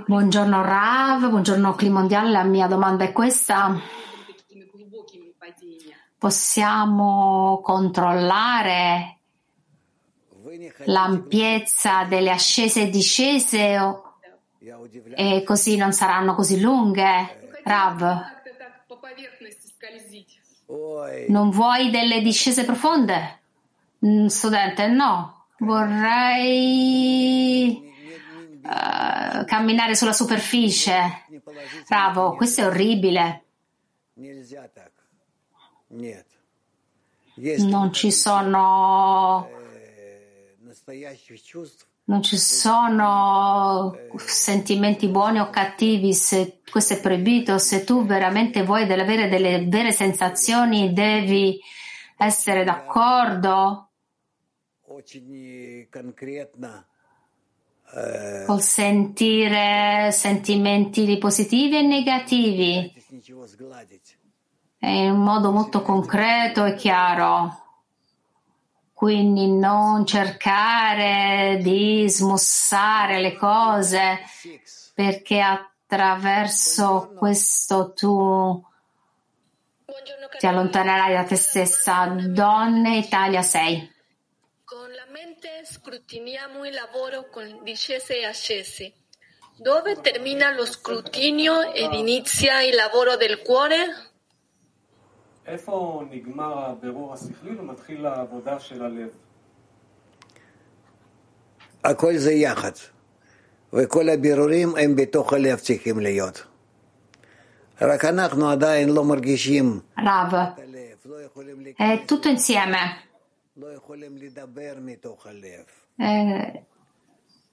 Buongiorno 0.04 0.62
Rav, 0.64 1.28
buongiorno 1.28 1.74
Cli 1.74 1.90
Mondiale. 1.90 2.30
La 2.32 2.42
mia 2.42 2.66
domanda 2.66 3.04
è 3.04 3.12
questa. 3.12 3.72
Possiamo 6.18 7.60
controllare 7.62 9.18
l'ampiezza 10.86 12.02
delle 12.02 12.30
ascese 12.30 12.82
e 12.82 12.90
discese 12.90 14.09
e 15.14 15.42
così 15.42 15.76
non 15.76 15.92
saranno 15.92 16.34
così 16.34 16.60
lunghe. 16.60 17.48
Rav, 17.64 18.22
non 21.28 21.50
vuoi 21.50 21.90
delle 21.90 22.20
discese 22.20 22.64
profonde? 22.64 23.38
Mm, 24.04 24.26
Studente, 24.26 24.86
no. 24.88 25.46
Vorrei 25.58 26.72
eh, 28.62 29.44
camminare 29.44 29.94
sulla 29.94 30.12
superficie. 30.12 31.24
Bravo, 31.88 32.34
questo 32.34 32.60
è 32.62 32.66
orribile. 32.66 33.44
Non 37.58 37.92
ci 37.92 38.12
sono 38.12 39.48
non 42.10 42.22
ci 42.22 42.36
sono 42.36 43.96
sentimenti 44.16 45.06
buoni 45.06 45.38
o 45.38 45.48
cattivi, 45.48 46.12
se 46.12 46.60
questo 46.68 46.94
è 46.94 47.00
proibito, 47.00 47.56
se 47.58 47.84
tu 47.84 48.04
veramente 48.04 48.64
vuoi 48.64 48.82
avere 48.82 49.28
delle 49.28 49.64
vere 49.68 49.92
sensazioni 49.92 50.92
devi 50.92 51.60
essere 52.16 52.64
d'accordo 52.64 53.90
col 58.44 58.60
sentire 58.60 60.10
sentimenti 60.10 61.16
positivi 61.16 61.76
e 61.76 61.82
negativi 61.82 62.92
in 64.80 65.10
un 65.12 65.22
modo 65.22 65.52
molto 65.52 65.82
concreto 65.82 66.64
e 66.64 66.74
chiaro. 66.74 67.69
Quindi 69.00 69.50
non 69.50 70.04
cercare 70.04 71.58
di 71.62 72.06
smussare 72.06 73.18
le 73.18 73.34
cose 73.34 74.18
perché 74.92 75.40
attraverso 75.40 77.14
questo 77.16 77.94
tu 77.94 78.62
ti 80.38 80.46
allontanerai 80.46 81.14
da 81.14 81.24
te 81.24 81.36
stessa. 81.36 82.14
Donne 82.14 82.98
Italia 82.98 83.40
6. 83.40 83.90
Con 84.64 84.90
la 84.90 85.06
mente 85.08 85.62
scrutiniamo 85.64 86.66
il 86.66 86.74
lavoro 86.74 87.30
con 87.30 87.60
discese 87.62 88.18
e 88.18 88.26
ascesi. 88.26 88.92
Dove 89.56 89.98
termina 90.02 90.52
lo 90.52 90.66
scrutinio 90.66 91.72
ed 91.72 91.94
inizia 91.94 92.60
il 92.60 92.74
lavoro 92.74 93.16
del 93.16 93.40
cuore? 93.40 94.09
איפה 95.46 96.04
נגמר 96.10 96.58
הבירור 96.58 97.14
השכלי 97.14 97.58
ומתחיל 97.58 98.06
העבודה 98.06 98.60
של 98.60 98.82
הלב? 98.84 99.08
הכל 101.84 102.16
זה 102.16 102.32
יחד, 102.32 102.72
וכל 103.72 104.08
הבירורים 104.08 104.68
הם 104.76 104.96
בתוך 104.96 105.32
הלב 105.32 105.58
צריכים 105.58 105.98
להיות. 105.98 106.46
רק 107.82 108.04
אנחנו 108.04 108.50
עדיין 108.50 108.88
לא 108.88 109.04
מרגישים 109.04 109.80
Rav, 109.98 110.34
è 111.78 112.04
tutto 112.06 112.28
insieme. 112.28 112.78
לא 113.56 113.66
יכולים 113.72 114.16
לדבר 114.16 114.74
מתוך 114.80 115.26
הלב. 115.26 115.64
Eh, 116.00 116.58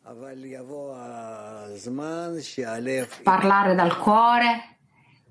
אבל 0.06 0.46
יבוא 0.46 0.96
הזמן 0.98 2.30
שהלב... 2.42 3.06
parlare 3.26 3.76
dal 3.76 3.94
cuore, 4.06 4.52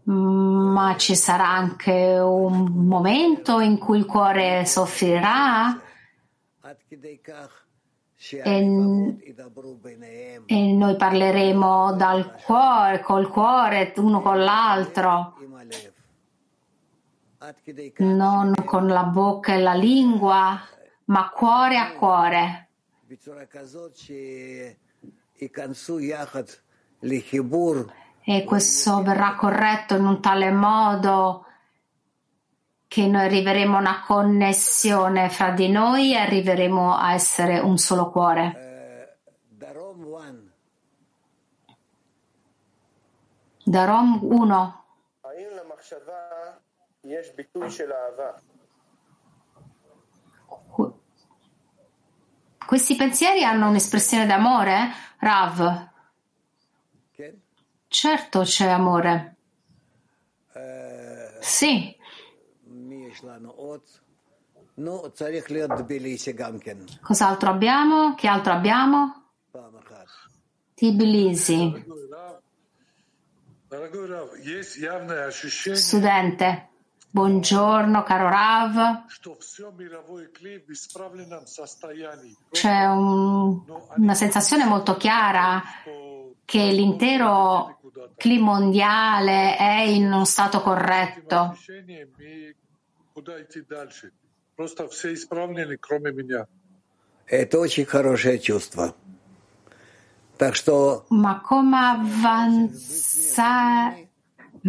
Ma 0.08 0.94
ci 0.96 1.16
sarà 1.16 1.48
anche 1.48 2.18
un 2.20 2.86
momento 2.86 3.58
in 3.58 3.76
cui 3.76 3.98
il 3.98 4.04
cuore 4.06 4.64
soffrirà? 4.64 5.80
E, 8.28 9.16
e, 10.46 10.72
noi 10.72 10.96
parleremo 10.96 11.94
dal 11.94 12.34
cuore, 12.40 13.00
col 13.00 13.28
cuore, 13.28 13.92
uno 13.96 14.20
con 14.22 14.38
l'altro, 14.38 15.34
non 17.98 18.54
con 18.64 18.86
la 18.86 19.04
bocca 19.04 19.54
e 19.54 19.60
la 19.60 19.74
lingua, 19.74 20.60
ma 21.06 21.30
cuore 21.30 21.76
a 21.78 21.92
cuore 21.92 22.68
e 28.28 28.42
questo 28.42 29.04
verrà 29.04 29.36
corretto 29.36 29.94
in 29.94 30.04
un 30.04 30.20
tale 30.20 30.50
modo 30.50 31.46
che 32.88 33.06
noi 33.06 33.24
arriveremo 33.24 33.76
a 33.76 33.80
una 33.80 34.02
connessione 34.04 35.28
fra 35.30 35.52
di 35.52 35.68
noi 35.68 36.12
e 36.12 36.16
arriveremo 36.16 36.96
a 36.96 37.12
essere 37.12 37.60
un 37.60 37.78
solo 37.78 38.10
cuore. 38.10 38.52
Eh, 38.56 39.76
Darom 43.62 44.18
1. 44.22 44.84
Questi 52.66 52.96
pensieri 52.96 53.44
hanno 53.44 53.68
un'espressione 53.68 54.26
d'amore, 54.26 54.72
eh? 54.72 54.90
Rav? 55.18 55.94
Certo 57.88 58.40
c'è 58.40 58.68
amore. 58.68 59.36
Sì. 61.40 61.94
Cos'altro 67.00 67.50
abbiamo? 67.50 68.14
Che 68.14 68.26
altro 68.26 68.52
abbiamo? 68.52 69.24
Tbilisi. 70.74 71.84
Studente. 75.74 76.68
Buongiorno 77.08 78.02
caro 78.02 78.28
Rav. 78.28 79.06
C'è 82.50 82.86
un, 82.86 83.62
una 83.96 84.14
sensazione 84.14 84.66
molto 84.66 84.96
chiara 84.98 85.62
che 86.46 86.70
l'intero 86.70 87.78
clima 88.16 88.52
mondiale 88.52 89.56
è 89.56 89.80
in 89.80 90.06
uno 90.06 90.24
stato 90.24 90.62
corretto. 90.62 91.54
Ma 101.08 101.40
come 101.40 101.76
avanzare? 101.78 102.74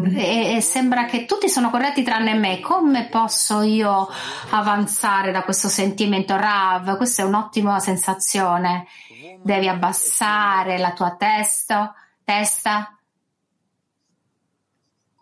E, 0.06 0.56
e 0.56 0.62
sembra 0.62 1.06
che 1.06 1.26
tutti 1.26 1.50
sono 1.50 1.72
corretti 1.72 2.04
tranne 2.04 2.36
me. 2.36 2.60
Come 2.60 3.08
posso 3.08 3.62
io 3.62 4.08
avanzare 4.52 5.32
da 5.32 5.42
questo 5.44 5.70
sentimento 5.70 6.36
Rav? 6.36 6.98
Questa 6.98 7.24
è 7.24 7.26
un'ottima 7.26 7.80
sensazione. 7.80 8.86
Devi 9.42 9.68
abbassare 9.68 10.78
la 10.78 10.94
tua 10.94 11.16
testa, 11.16 11.96
testa, 12.24 12.96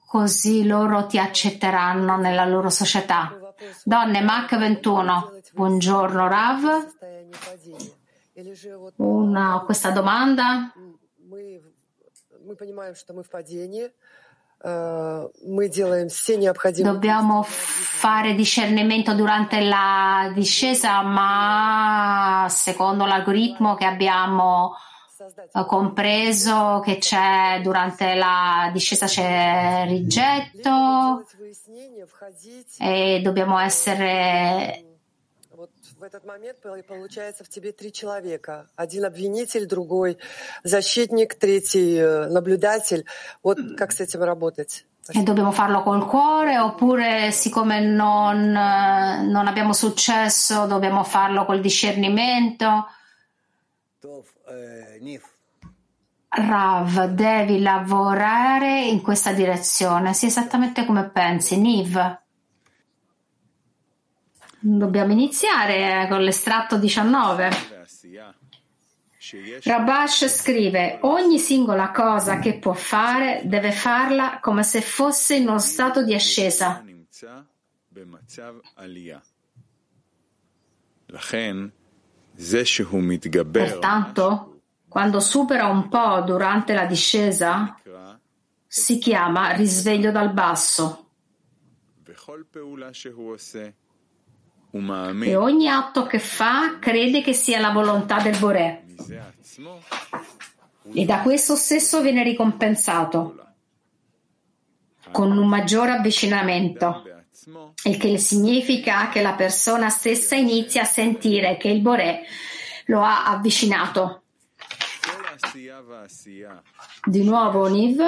così 0.06 0.66
loro 0.66 1.06
ti 1.06 1.20
accetteranno 1.20 2.18
nella 2.18 2.46
loro 2.46 2.70
società. 2.70 3.38
Donne 3.84 4.22
Mac 4.22 4.58
21. 4.58 5.40
Buongiorno 5.54 6.28
Rav. 6.28 6.94
Una, 8.98 9.62
questa 9.66 9.92
domanda. 9.92 10.74
Dobbiamo 16.92 17.44
fare 17.44 18.34
discernimento 18.34 19.14
durante 19.14 19.62
la 19.62 20.32
discesa, 20.34 21.02
ma 21.02 22.48
secondo 22.50 23.06
l'algoritmo 23.06 23.76
che 23.76 23.86
abbiamo 23.86 24.76
compreso 25.66 26.82
che 26.84 26.98
c'è 26.98 27.60
durante 27.64 28.16
la 28.16 28.70
discesa 28.74 29.06
c'è 29.06 29.86
rigetto 29.88 31.24
e 32.80 33.22
dobbiamo 33.24 33.58
essere 33.60 34.95
В 35.98 36.04
этот 36.04 36.26
момент 36.26 36.58
получается 36.88 37.44
в 37.44 37.50
тебе 37.50 37.72
три 37.72 37.92
человека. 37.92 38.68
Один 38.76 39.06
обвинитель, 39.06 39.66
другой 39.66 40.18
защитник, 40.64 41.36
третий 41.36 41.96
э, 41.98 42.28
наблюдатель. 42.28 43.06
Вот 43.42 43.58
как 43.78 43.92
с 43.92 44.02
этим 44.02 44.24
работать? 44.24 44.86
E 45.14 45.22
dobbiamo 45.22 45.52
farlo 45.52 45.84
col 45.84 46.08
cuore 46.08 46.58
oppure 46.58 47.30
siccome 47.30 47.80
non, 47.80 48.56
э, 48.56 49.22
non 49.22 49.46
abbiamo 49.46 49.72
successo 49.72 50.66
dobbiamo 50.66 51.04
farlo 51.04 51.46
col 51.46 51.62
discernimento? 51.62 52.88
Rav, 56.28 56.98
э, 56.98 57.10
devi 57.10 57.62
lavorare 57.62 58.86
in 58.86 59.02
questa 59.04 59.32
direzione, 59.32 60.16
sì 60.16 60.26
esattamente 60.26 60.86
come 60.86 61.08
pensi, 61.10 61.56
Niv 61.56 62.24
dobbiamo 64.66 65.12
iniziare 65.12 66.08
con 66.10 66.22
l'estratto 66.22 66.78
19. 66.78 67.50
Rabash 69.64 70.28
scrive, 70.28 71.00
ogni 71.02 71.38
singola 71.40 71.92
cosa 71.92 72.40
che 72.40 72.58
può 72.58 72.74
fare 72.74 73.42
deve 73.46 73.72
farla 73.72 74.40
come 74.42 74.64
se 74.64 74.82
fosse 74.82 75.36
in 75.36 75.48
uno 75.48 75.60
stato 75.60 76.04
di 76.04 76.14
ascesa. 76.14 76.84
Pertanto, 83.70 84.62
quando 84.88 85.20
supera 85.20 85.68
un 85.68 85.88
po' 85.90 86.22
durante 86.22 86.74
la 86.74 86.86
discesa, 86.86 87.80
si 88.68 88.98
chiama 88.98 89.52
risveglio 89.52 90.12
dal 90.12 90.34
basso. 90.34 91.10
E 95.22 95.36
ogni 95.38 95.70
atto 95.70 96.06
che 96.06 96.20
fa 96.20 96.80
crede 96.80 97.22
che 97.22 97.32
sia 97.32 97.62
la 97.62 97.72
volontà 97.72 98.20
del 98.20 98.38
Boré. 98.38 98.84
E 100.94 101.06
da 101.06 101.22
questo 101.22 101.56
stesso 101.56 102.02
viene 102.02 102.24
ricompensato 102.24 103.40
con 105.12 105.38
un 105.38 105.48
maggiore 105.48 105.92
avvicinamento, 105.92 107.04
il 107.86 107.96
che 107.96 108.18
significa 108.18 109.08
che 109.08 109.22
la 109.22 109.34
persona 109.34 109.88
stessa 109.88 110.36
inizia 110.36 110.82
a 110.82 110.86
sentire 110.86 111.56
che 111.56 111.70
il 111.70 111.80
Boré 111.80 112.24
lo 112.88 113.02
ha 113.02 113.28
avvicinato. 113.28 114.24
Di 117.05 117.25
nuovo 117.25 117.69
Niv, 117.69 118.01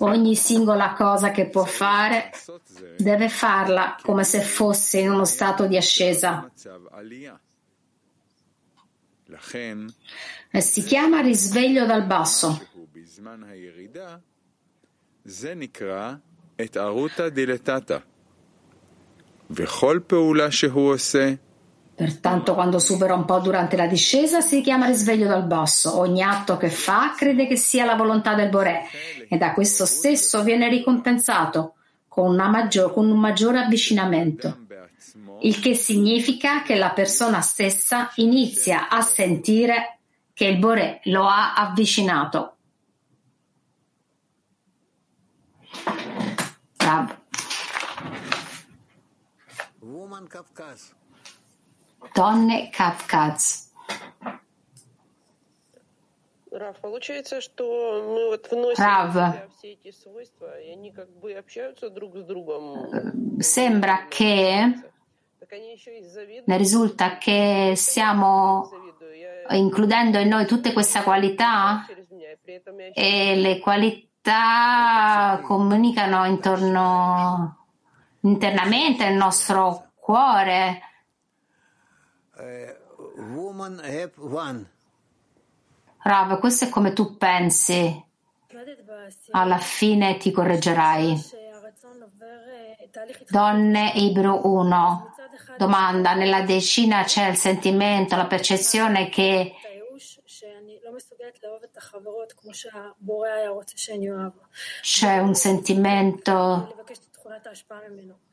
ogni 0.00 0.34
singola 0.34 0.92
cosa 0.92 1.30
che 1.30 1.48
può 1.48 1.64
fare 1.64 2.30
deve 2.96 3.28
farla 3.28 3.96
come 4.02 4.24
se 4.24 4.40
fosse 4.40 4.98
in 4.98 5.10
uno 5.10 5.24
stato 5.24 5.66
di 5.66 5.76
ascesa. 5.76 6.50
E 10.50 10.60
si 10.60 10.82
chiama 10.82 11.20
risveglio 11.20 11.86
dal 11.86 12.06
basso. 12.06 12.60
וכל 19.50 20.00
פעולה 20.06 20.50
שהוא 20.50 20.92
עושה 20.92 21.34
Pertanto, 21.99 22.53
quando 22.53 22.79
supera 22.79 23.13
un 23.13 23.25
po' 23.25 23.39
durante 23.39 23.75
la 23.75 23.85
discesa, 23.85 24.39
si 24.39 24.61
chiama 24.61 24.85
risveglio 24.85 25.27
dal 25.27 25.45
basso. 25.45 25.99
Ogni 25.99 26.23
atto 26.23 26.55
che 26.55 26.69
fa 26.69 27.13
crede 27.13 27.45
che 27.45 27.57
sia 27.57 27.83
la 27.83 27.95
volontà 27.95 28.35
del 28.35 28.47
Boré 28.47 28.83
e 29.27 29.35
da 29.35 29.51
questo 29.51 29.85
stesso 29.85 30.41
viene 30.41 30.69
ricompensato 30.69 31.73
con, 32.07 32.37
maggior, 32.37 32.93
con 32.93 33.11
un 33.11 33.19
maggiore 33.19 33.59
avvicinamento. 33.59 34.65
Il 35.41 35.59
che 35.59 35.75
significa 35.75 36.61
che 36.61 36.75
la 36.75 36.91
persona 36.91 37.41
stessa 37.41 38.09
inizia 38.15 38.87
a 38.87 39.01
sentire 39.01 39.99
che 40.33 40.45
il 40.45 40.57
Boré 40.57 41.01
lo 41.03 41.27
ha 41.27 41.53
avvicinato. 41.53 42.55
Bravo. 46.77 47.17
Woman 49.81 50.27
Kafkas. 50.27 50.95
Donne 52.14 52.70
Kafkaz. 52.70 53.70
Рав, 56.50 56.76
получается, 56.80 57.40
что 57.40 57.64
мы 58.14 58.28
вот 58.28 58.48
вносим 58.50 58.84
Rav. 58.84 59.08
в 59.10 59.12
себя 59.12 59.48
все 59.58 59.72
эти 59.72 59.90
свойства, 59.90 60.60
и 60.60 60.70
они 60.70 60.92
как 60.92 61.10
бы 61.18 61.32
общаются 61.32 61.90
друг 61.90 62.16
с 62.16 62.22
другом. 62.22 63.40
Sembra 63.40 64.06
che 64.08 64.72
Так 65.40 65.52
они 65.52 65.72
еще 65.72 65.98
и 65.98 66.02
завидуют. 66.04 66.46
ne 66.46 66.56
risulta 66.56 67.18
che 67.18 67.72
stiamo 67.76 68.70
includendo 69.50 70.18
in 70.18 70.28
noi 70.28 70.46
tutte 70.46 70.72
queste 70.72 71.02
qualità 71.02 71.84
e 72.94 73.34
le 73.36 73.58
qualità 73.58 75.40
comunicano 75.42 76.24
intorno 76.26 77.66
internamente 78.20 79.04
nel 79.04 79.16
nostro 79.16 79.90
cuore. 79.96 80.80
Rav, 86.01 86.39
questo 86.39 86.65
è 86.65 86.69
come 86.69 86.93
tu 86.93 87.17
pensi. 87.17 88.05
Alla 89.31 89.57
fine 89.57 90.17
ti 90.17 90.31
correggerai. 90.31 91.21
Donne 93.29 93.91
Ibru 93.95 94.39
1. 94.43 95.13
Domanda, 95.57 96.13
nella 96.13 96.41
decina 96.41 97.03
c'è 97.03 97.27
il 97.27 97.35
sentimento, 97.35 98.15
la 98.15 98.25
percezione 98.25 99.09
che 99.09 99.53
c'è 104.81 105.17
un 105.19 105.35
sentimento 105.35 106.75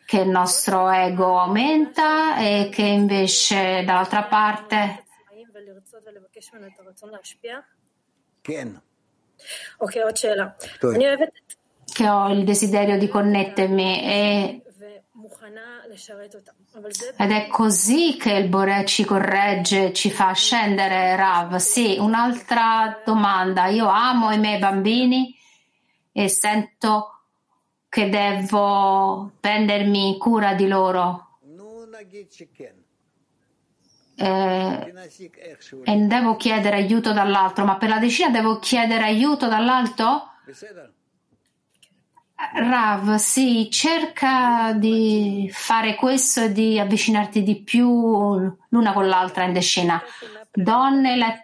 che 0.07 0.20
il 0.20 0.28
nostro 0.28 0.88
ego 0.88 1.38
aumenta 1.38 2.38
e 2.38 2.70
che 2.72 2.82
invece 2.82 3.82
dall'altra 3.84 4.22
parte 4.22 5.04
che 11.92 12.09
ho 12.09 12.28
il 12.28 12.44
desiderio 12.44 12.98
di 12.98 13.09
connettermi 13.09 14.02
e... 14.04 14.62
ed 17.16 17.30
è 17.32 17.46
così 17.48 18.16
che 18.16 18.32
il 18.32 18.48
Bore 18.48 18.84
ci 18.84 19.04
corregge, 19.04 19.92
ci 19.92 20.11
fa 20.11 20.32
scendere 20.32 21.16
Rav. 21.16 21.57
Sì, 21.57 21.96
un'altra 21.98 23.02
domanda. 23.04 23.66
Io 23.66 23.88
amo 23.88 24.30
i 24.30 24.38
miei 24.38 24.59
bambini 24.59 25.34
e 26.12 26.28
sento 26.28 27.15
che 27.97 28.11
devo 28.11 29.32
prendermi 29.40 30.18
cura 30.18 30.53
di 30.53 30.68
loro. 30.68 31.38
Eh, 34.18 34.92
e 35.84 35.97
devo 35.97 36.36
chiedere 36.36 36.76
aiuto 36.76 37.14
dall'altro, 37.14 37.64
ma 37.64 37.76
per 37.78 37.88
la 37.88 37.99
decina 37.99 38.28
devo 38.28 38.59
chiedere 38.59 39.05
aiuto 39.05 39.49
dall'alto? 39.49 40.32
Rav, 42.34 43.14
sì, 43.14 43.70
cerca 43.70 44.74
di 44.74 45.49
fare 45.51 45.94
questo 45.94 46.42
e 46.42 46.53
di 46.53 46.78
avvicinarti 46.78 47.42
di 47.42 47.62
più 47.62 47.88
l'una 48.68 48.92
con 48.92 49.09
l'altra 49.09 49.44
in 49.44 49.55
decina. 49.55 50.03
Donne 50.51 51.16
la- 51.16 51.42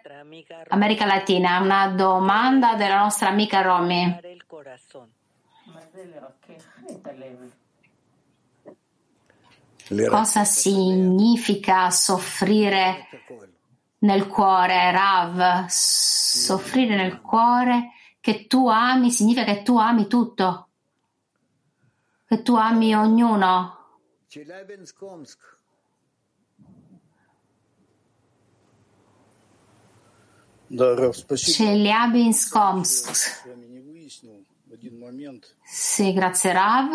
America 0.67 1.05
Latina, 1.07 1.59
una 1.61 1.87
domanda 1.87 2.75
della 2.75 2.99
nostra 2.99 3.29
amica 3.29 3.61
Romy. 3.61 4.19
Cosa 10.09 10.43
significa 10.43 11.89
soffrire 11.91 13.07
nel 13.99 14.27
cuore, 14.27 14.91
Rav? 14.91 15.67
Soffrire 15.67 16.95
nel 16.95 17.21
cuore 17.21 17.91
che 18.19 18.47
tu 18.47 18.67
ami 18.67 19.11
significa 19.11 19.43
che 19.53 19.61
tu 19.61 19.77
ami 19.77 20.07
tutto, 20.07 20.69
che 22.25 22.41
tu 22.41 22.55
ami 22.55 22.95
ognuno. 22.95 23.77
Chelyabinsk-Omsk. 31.57 33.43
Sì, 35.63 36.13
grazie 36.13 36.51
Rav. 36.53 36.91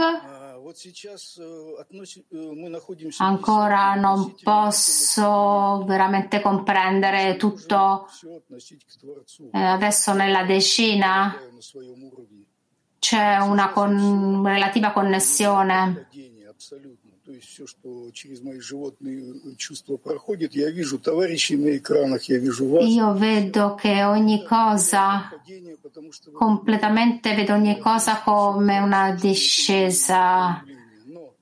Ancora 3.19 3.95
non 3.95 4.35
posso 4.43 5.85
veramente 5.87 6.41
comprendere 6.41 7.37
tutto. 7.37 8.07
Э, 9.53 9.59
adesso 9.61 10.13
nella 10.13 10.45
decina 10.45 11.35
c'è 12.99 13.39
una 13.39 13.71
con- 13.71 14.43
relativa 14.45 14.93
connessione. 14.93 16.09
То 17.29 17.35
есть 17.35 17.47
все, 17.47 17.66
что 17.66 18.11
через 18.14 18.41
мои 18.41 18.59
животные 18.59 19.35
э, 19.35 19.55
чувства 19.59 19.99
проходит, 19.99 20.55
я 20.55 20.70
вижу 20.70 20.99
товарищей 20.99 21.59
на 21.59 21.76
экранах, 21.76 22.22
я 22.22 22.39
вижу 22.39 22.66
вас. 22.68 22.87
Io 22.87 23.12
vedo 23.12 23.74
che 23.74 24.03
ogni 24.05 24.47
cosa, 24.47 25.31
completamente 26.33 27.35
vedo 27.35 27.53
ogni 27.53 27.79
cosa 27.81 28.22
come 28.24 28.79
una 28.79 29.11
discesa. 29.12 30.62
Но 31.05 31.35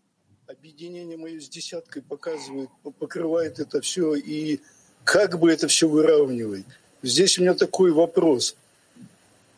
объединение 0.49 1.17
мое 1.17 1.39
с 1.41 1.49
десяткой 1.49 2.03
показывает, 2.03 2.69
по- 2.83 2.91
покрывает 2.91 3.61
это 3.61 3.81
все 3.81 4.17
и 4.17 4.59
как 5.05 5.39
бы 5.39 5.53
это 5.53 5.69
все 5.69 5.89
выравнивает. 5.89 6.67
Здесь 7.05 7.39
у 7.39 7.43
меня 7.43 7.55
такой 7.55 7.93
вопрос. 7.93 8.57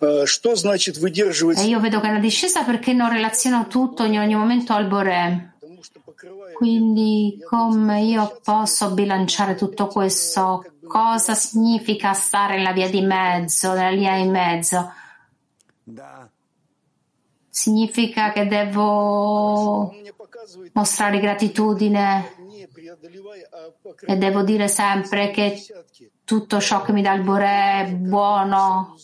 А, 0.01 0.27
Что 0.27 0.57
значит 0.57 0.99
выдерживать 0.99 1.59
E 1.59 1.69
io 1.69 1.81
vedo 1.81 2.01
che 2.01 2.09
è 2.09 2.11
una 2.11 2.21
discesa 2.21 2.65
perché 2.65 2.93
non 2.93 3.11
relaziono 3.11 3.67
tutto 3.67 4.05
in 4.05 4.19
ogni 4.19 4.35
momento 4.37 4.75
al 4.75 4.87
Boré. 4.87 5.55
Quindi 6.55 7.39
come 7.49 8.03
io 8.03 8.41
posso 8.43 8.93
bilanciare 8.93 9.55
tutto 9.55 9.87
questo 9.87 10.65
cosa 10.85 11.35
significa 11.35 12.13
stare 12.13 12.57
nella 12.57 12.73
via 12.73 12.91
di 12.91 13.03
mezzo, 13.03 13.73
nella 13.73 13.91
linea 13.91 14.17
di 14.17 14.29
mezzo. 14.29 14.93
Significa 17.49 18.33
che 18.33 18.47
devo 18.47 19.95
mostrare 20.73 21.21
gratitudine 21.21 22.35
e 24.07 24.17
devo 24.17 24.43
dire 24.43 24.67
sempre 24.67 25.31
che 25.31 25.57
tutto 26.29 26.61
ciò 26.61 26.83
che 26.83 26.93
mi 26.93 27.01
dà 27.01 27.15
il 27.15 27.23
Bore 27.23 27.47
è 27.47 27.91
buono. 27.91 28.95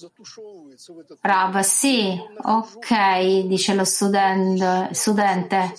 Rav, 1.23 1.59
sì, 1.61 2.21
ok, 2.43 3.47
dice 3.47 3.73
lo 3.73 3.85
student, 3.85 4.91
studente. 4.91 5.73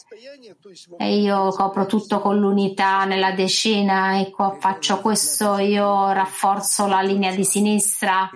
E 0.98 1.20
io 1.20 1.50
copro 1.50 1.86
tutto 1.86 2.20
con 2.20 2.40
l'unità 2.40 3.06
nella 3.06 3.34
decina 3.34 4.20
e 4.20 4.32
qua 4.32 4.58
faccio 4.60 5.00
questo, 5.02 5.60
io 5.60 6.12
rafforzo 6.14 6.88
la 6.88 7.02
linea 7.02 7.36
di 7.36 7.46
sinistra. 7.46 8.28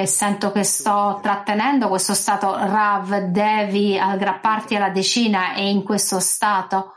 E 0.00 0.06
sento 0.06 0.50
che 0.50 0.64
sto 0.64 1.20
trattenendo 1.22 1.88
questo 1.88 2.14
stato 2.14 2.54
Rav, 2.54 3.16
devi 3.26 3.98
aggrapparti 3.98 4.74
alla 4.74 4.90
decina 4.90 5.54
e 5.54 5.68
in 5.68 5.82
questo 5.82 6.20
stato. 6.20 6.94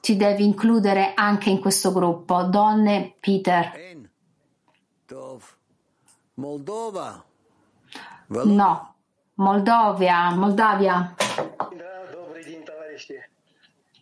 Ti 0.00 0.16
devi 0.16 0.44
includere 0.44 1.12
anche 1.14 1.50
in 1.50 1.60
questo 1.60 1.92
gruppo. 1.92 2.42
Donne, 2.44 3.14
Peter. 3.20 3.72
No, 8.44 8.94
Moldovia, 9.34 10.30
Moldavia. 10.34 11.14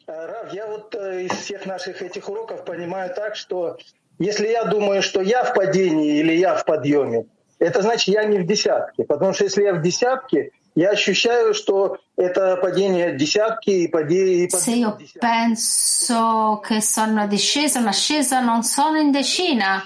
Рав, 0.08 0.54
я 0.54 0.66
вот 0.66 0.94
из 0.94 1.30
всех 1.32 1.66
наших 1.66 2.00
этих 2.00 2.30
уроков 2.30 2.64
понимаю 2.64 3.12
так, 3.14 3.36
что 3.36 3.76
если 4.18 4.48
я 4.48 4.64
думаю, 4.64 5.02
что 5.02 5.20
я 5.20 5.44
в 5.44 5.52
падении 5.52 6.18
или 6.18 6.32
я 6.32 6.54
в 6.54 6.64
подъеме, 6.64 7.26
это 7.58 7.82
значит, 7.82 8.08
я 8.08 8.24
не 8.24 8.38
в 8.38 8.46
десятке. 8.46 9.04
Потому 9.04 9.34
что 9.34 9.44
если 9.44 9.64
я 9.64 9.74
в 9.74 9.82
десятке, 9.82 10.52
я 10.74 10.90
ощущаю, 10.90 11.52
что 11.52 11.98
это 12.16 12.56
падение 12.56 13.18
dесятки 13.18 13.70
и 13.70 13.88
падение... 13.88 14.48
Se 14.48 14.70
io 14.70 14.96
penso 15.20 16.62
che 16.66 16.80
sono 16.80 17.12
una 17.12 17.26
discesa, 17.26 17.80
un'ascesa, 17.80 18.40
non 18.40 18.62
sono 18.62 18.98
in 18.98 19.10
decina. 19.10 19.84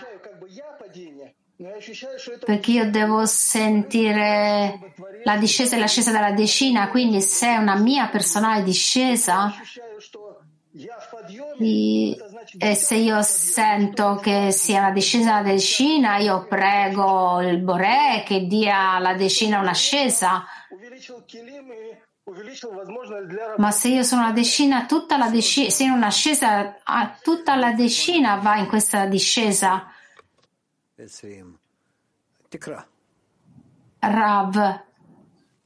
Perché 2.46 2.70
io 2.70 2.90
devo 2.90 3.24
sentire 3.26 4.78
la 5.24 5.36
discesa 5.36 5.76
e 5.76 5.78
l'ascesa 5.78 6.12
della 6.12 6.32
decina, 6.32 6.88
quindi 6.88 7.20
se 7.20 7.46
è 7.46 7.56
una 7.56 7.76
mia 7.76 8.08
personale 8.08 8.62
discesa, 8.62 9.52
e 12.58 12.74
se 12.74 12.94
io 12.94 13.22
sento 13.22 14.16
che 14.16 14.52
sia 14.52 14.78
una 14.78 14.90
discesa 14.90 15.40
una 15.40 15.42
decina, 15.42 16.16
io 16.16 16.46
prego 16.46 17.42
il 17.42 17.58
Bore 17.58 18.22
che 18.24 18.46
dia 18.46 18.92
alla 18.92 19.12
decina 19.12 19.60
un'ascesa. 19.60 20.46
Ma 23.58 23.70
se 23.70 23.88
io 23.88 24.02
sono 24.02 24.22
una 24.22 24.32
decina, 24.32 24.86
tutta 24.86 25.18
la 25.18 25.28
decina, 25.28 25.68
se 25.68 25.84
in 25.84 25.90
un'ascesa, 25.90 26.78
tutta 27.20 27.54
la 27.56 27.72
decina 27.72 28.36
va 28.36 28.56
in 28.56 28.66
questa 28.66 29.04
discesa. 29.04 29.92
Rav, 33.98 34.80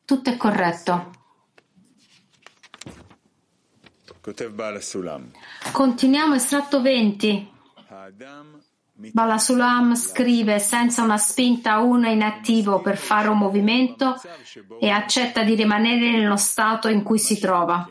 tutto 0.04 0.30
è 0.30 0.36
corretto. 0.36 1.16
Continuiamo 5.72 6.35
estratto 6.35 6.83
20. 6.83 7.51
Balasulam 9.12 9.95
scrive 9.95 10.59
senza 10.59 11.03
una 11.03 11.18
spinta 11.18 11.79
uno 11.79 12.09
inattivo 12.09 12.81
per 12.81 12.97
fare 12.97 13.29
un 13.29 13.39
movimento 13.39 14.16
e 14.81 14.89
accetta 14.89 15.43
di 15.43 15.55
rimanere 15.55 16.11
nello 16.11 16.37
stato 16.37 16.89
in 16.89 17.03
cui 17.03 17.18
si 17.18 17.39
trova. 17.39 17.89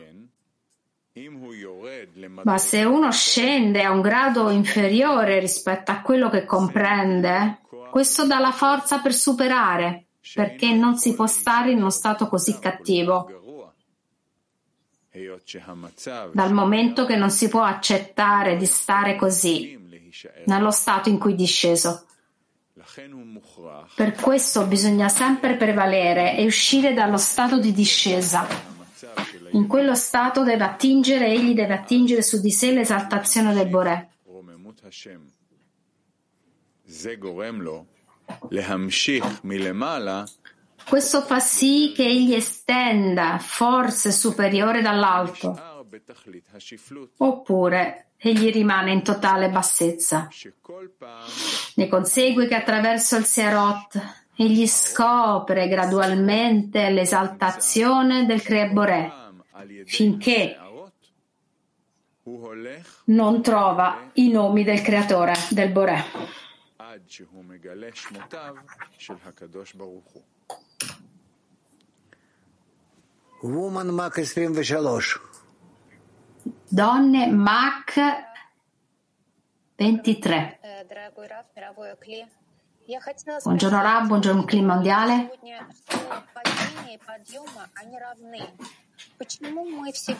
Ma 2.42 2.58
se 2.58 2.84
uno 2.84 3.10
scende 3.12 3.82
a 3.82 3.92
un 3.92 4.00
grado 4.02 4.50
inferiore 4.50 5.38
rispetto 5.38 5.90
a 5.90 6.00
quello 6.02 6.28
che 6.28 6.44
comprende, 6.44 7.60
questo 7.90 8.26
dà 8.26 8.38
la 8.38 8.52
forza 8.52 8.98
per 8.98 9.14
superare, 9.14 10.08
perché 10.34 10.72
non 10.74 10.98
si 10.98 11.14
può 11.14 11.26
stare 11.26 11.70
in 11.70 11.78
uno 11.78 11.90
stato 11.90 12.26
così 12.28 12.58
cattivo. 12.58 13.30
Dal 16.32 16.52
momento 16.52 17.06
che 17.06 17.16
non 17.16 17.30
si 17.30 17.48
può 17.48 17.62
accettare 17.62 18.56
di 18.56 18.66
stare 18.66 19.16
così, 19.16 19.78
nello 20.46 20.70
stato 20.70 21.08
in 21.08 21.18
cui 21.18 21.32
è 21.32 21.36
disceso. 21.36 22.06
Per 23.94 24.12
questo 24.14 24.66
bisogna 24.66 25.08
sempre 25.08 25.56
prevalere 25.56 26.36
e 26.36 26.44
uscire 26.44 26.92
dallo 26.92 27.16
stato 27.16 27.58
di 27.58 27.72
discesa. 27.72 28.46
In 29.52 29.66
quello 29.66 29.94
stato 29.94 30.44
deve 30.44 30.64
attingere, 30.64 31.26
egli 31.26 31.54
deve 31.54 31.74
attingere 31.74 32.22
su 32.22 32.40
di 32.40 32.50
sé 32.50 32.72
l'esaltazione 32.72 33.54
del 33.54 33.68
Boré. 33.68 34.10
Questo 40.88 41.22
fa 41.22 41.40
sì 41.40 41.92
che 41.94 42.04
egli 42.04 42.34
estenda 42.34 43.38
forze 43.38 44.12
superiori 44.12 44.82
dall'alto, 44.82 45.84
oppure 47.18 48.10
egli 48.16 48.50
rimane 48.50 48.92
in 48.92 49.02
totale 49.02 49.50
bassezza. 49.50 50.28
Ne 51.74 51.88
consegue 51.88 52.46
che 52.46 52.54
attraverso 52.54 53.16
il 53.16 53.24
Serot 53.24 54.00
egli 54.36 54.66
scopre 54.66 55.66
gradualmente 55.66 56.90
l'esaltazione 56.90 58.26
del 58.26 58.42
Creaboré, 58.42 59.12
finché 59.84 60.56
non 63.06 63.42
trova 63.42 64.10
i 64.14 64.30
nomi 64.30 64.64
del 64.64 64.82
creatore, 64.82 65.34
del 65.50 65.70
Boré. 65.70 66.04
Woman 73.40 73.88
Mac 73.88 74.20
23. 74.20 75.20
Donne 76.68 77.26
Mac 77.28 78.00
23. 79.76 80.60
Buongiorno 83.42 83.82
Rab, 83.82 84.06
buongiorno 84.06 84.44
Clima 84.44 84.74
Mondiale. 84.74 85.30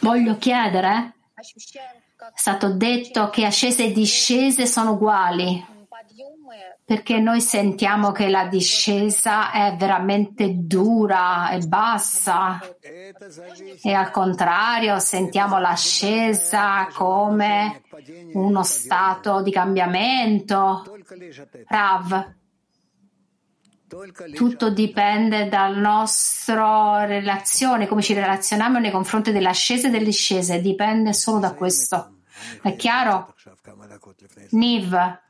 Voglio 0.01 0.37
chiedere, 0.37 1.15
è 1.35 1.43
stato 2.35 2.73
detto 2.73 3.31
che 3.31 3.45
ascese 3.45 3.85
e 3.85 3.93
discese 3.93 4.67
sono 4.67 4.93
uguali 4.93 5.76
perché 6.85 7.19
noi 7.19 7.41
sentiamo 7.41 8.13
che 8.13 8.29
la 8.29 8.47
discesa 8.47 9.51
è 9.51 9.77
veramente 9.77 10.53
dura 10.57 11.51
e 11.51 11.67
bassa 11.67 12.61
e 13.83 13.93
al 13.93 14.11
contrario 14.11 14.99
sentiamo 14.99 15.59
l'ascesa 15.59 16.89
come 16.93 17.83
uno 18.35 18.63
stato 18.63 19.43
di 19.43 19.51
cambiamento. 19.51 20.85
Rav, 21.67 22.35
tutto 24.35 24.71
dipende 24.71 25.49
dalla 25.49 25.79
nostra 25.79 27.05
relazione, 27.05 27.87
come 27.87 28.03
ci 28.03 28.15
relazioniamo 28.15 28.79
nei 28.79 28.91
confronti 28.91 29.33
dell'ascesa 29.33 29.89
e 29.89 29.91
delle 29.91 30.05
discese, 30.05 30.61
dipende 30.61 31.13
solo 31.13 31.39
da 31.39 31.55
questo. 31.55 32.17
È 32.63 32.75
chiaro? 32.77 33.35
Niv. 34.51 35.25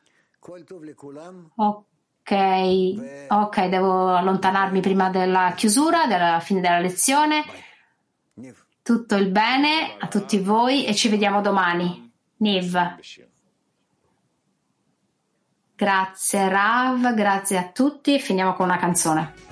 Ok, 1.57 3.27
ok, 3.29 3.65
devo 3.67 4.15
allontanarmi 4.15 4.81
prima 4.81 5.11
della 5.11 5.53
chiusura, 5.57 6.07
della 6.07 6.41
fine 6.41 6.61
della 6.61 6.79
lezione. 6.79 7.45
Tutto 8.83 9.17
il 9.17 9.31
bene 9.31 9.97
a 9.99 10.07
tutti 10.09 10.39
voi 10.39 10.85
e 10.85 10.95
ci 10.95 11.09
vediamo 11.09 11.41
domani. 11.41 12.13
Niv. 12.39 12.97
Grazie 15.75 16.49
Rav, 16.49 17.15
grazie 17.15 17.59
a 17.59 17.69
tutti 17.69 18.15
e 18.15 18.19
finiamo 18.19 18.55
con 18.55 18.67
una 18.67 18.79
canzone. 18.79 19.46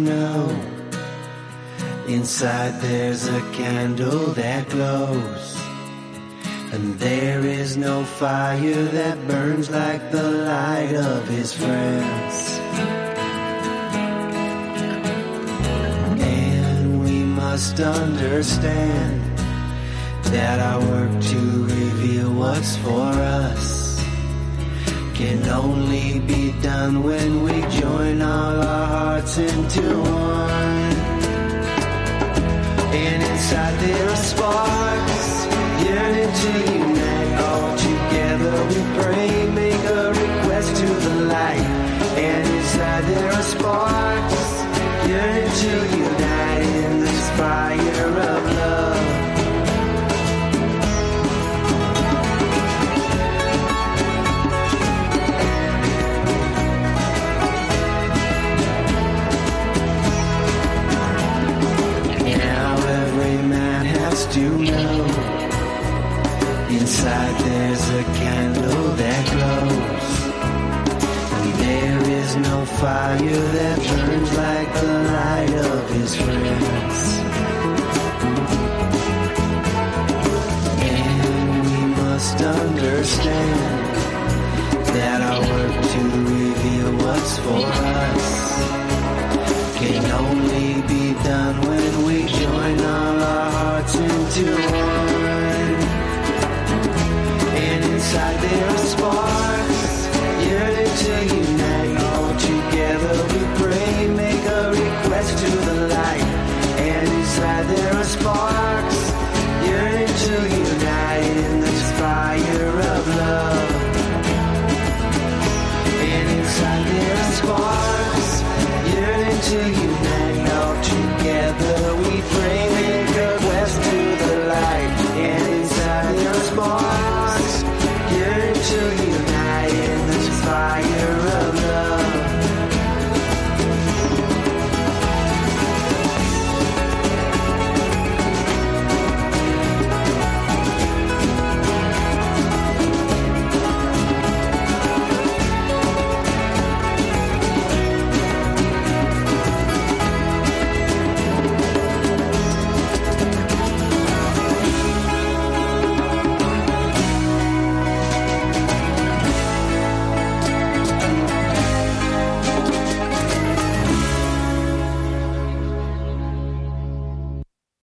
Know. 0.00 0.50
Inside 2.08 2.80
there's 2.80 3.28
a 3.28 3.40
candle 3.52 4.32
that 4.34 4.68
glows. 4.68 5.56
And 6.72 6.98
there 6.98 7.46
is 7.46 7.76
no 7.76 8.02
fire 8.02 8.84
that 8.84 9.28
burns 9.28 9.70
like 9.70 10.10
the 10.10 10.28
light 10.30 10.96
of 10.96 11.28
his 11.28 11.52
friends. 11.52 12.58
And 16.20 17.04
we 17.04 17.22
must 17.22 17.78
understand 17.78 19.38
that 20.34 20.58
our 20.58 20.80
work 20.80 21.22
to 21.22 21.38
reveal 21.66 22.32
what's 22.32 22.76
for 22.78 23.12
us 23.44 23.85
can 25.16 25.48
only 25.48 26.20
be 26.20 26.52
done 26.60 27.02
when 27.02 27.42
we 27.42 27.62
join 27.80 28.20
all 28.20 28.60
our 28.60 28.86
hearts 28.86 29.38
into 29.38 29.80
one. 29.80 30.92
And 32.92 33.22
inside 33.22 33.76
there 33.80 34.10
are 34.10 34.22
sparks 34.32 35.46
yearning 35.86 36.32
to 36.42 36.52
unite. 36.84 37.34
All 37.48 37.76
together 37.88 38.56
we 38.68 38.80
pray, 39.00 39.48
make 39.54 39.84
a 39.84 40.08
request 40.12 40.76
to 40.82 40.86
the 40.86 41.14
light. 41.32 41.66
And 42.28 42.46
inside 42.54 43.04
there 43.04 43.32
are 43.32 43.42
sparks 43.54 44.44
yearning 45.08 45.52
to 45.62 45.72
unite 45.96 46.62
in 46.84 47.00
this 47.00 47.30
fire 47.38 48.18
of 48.32 48.44
love. 48.54 48.95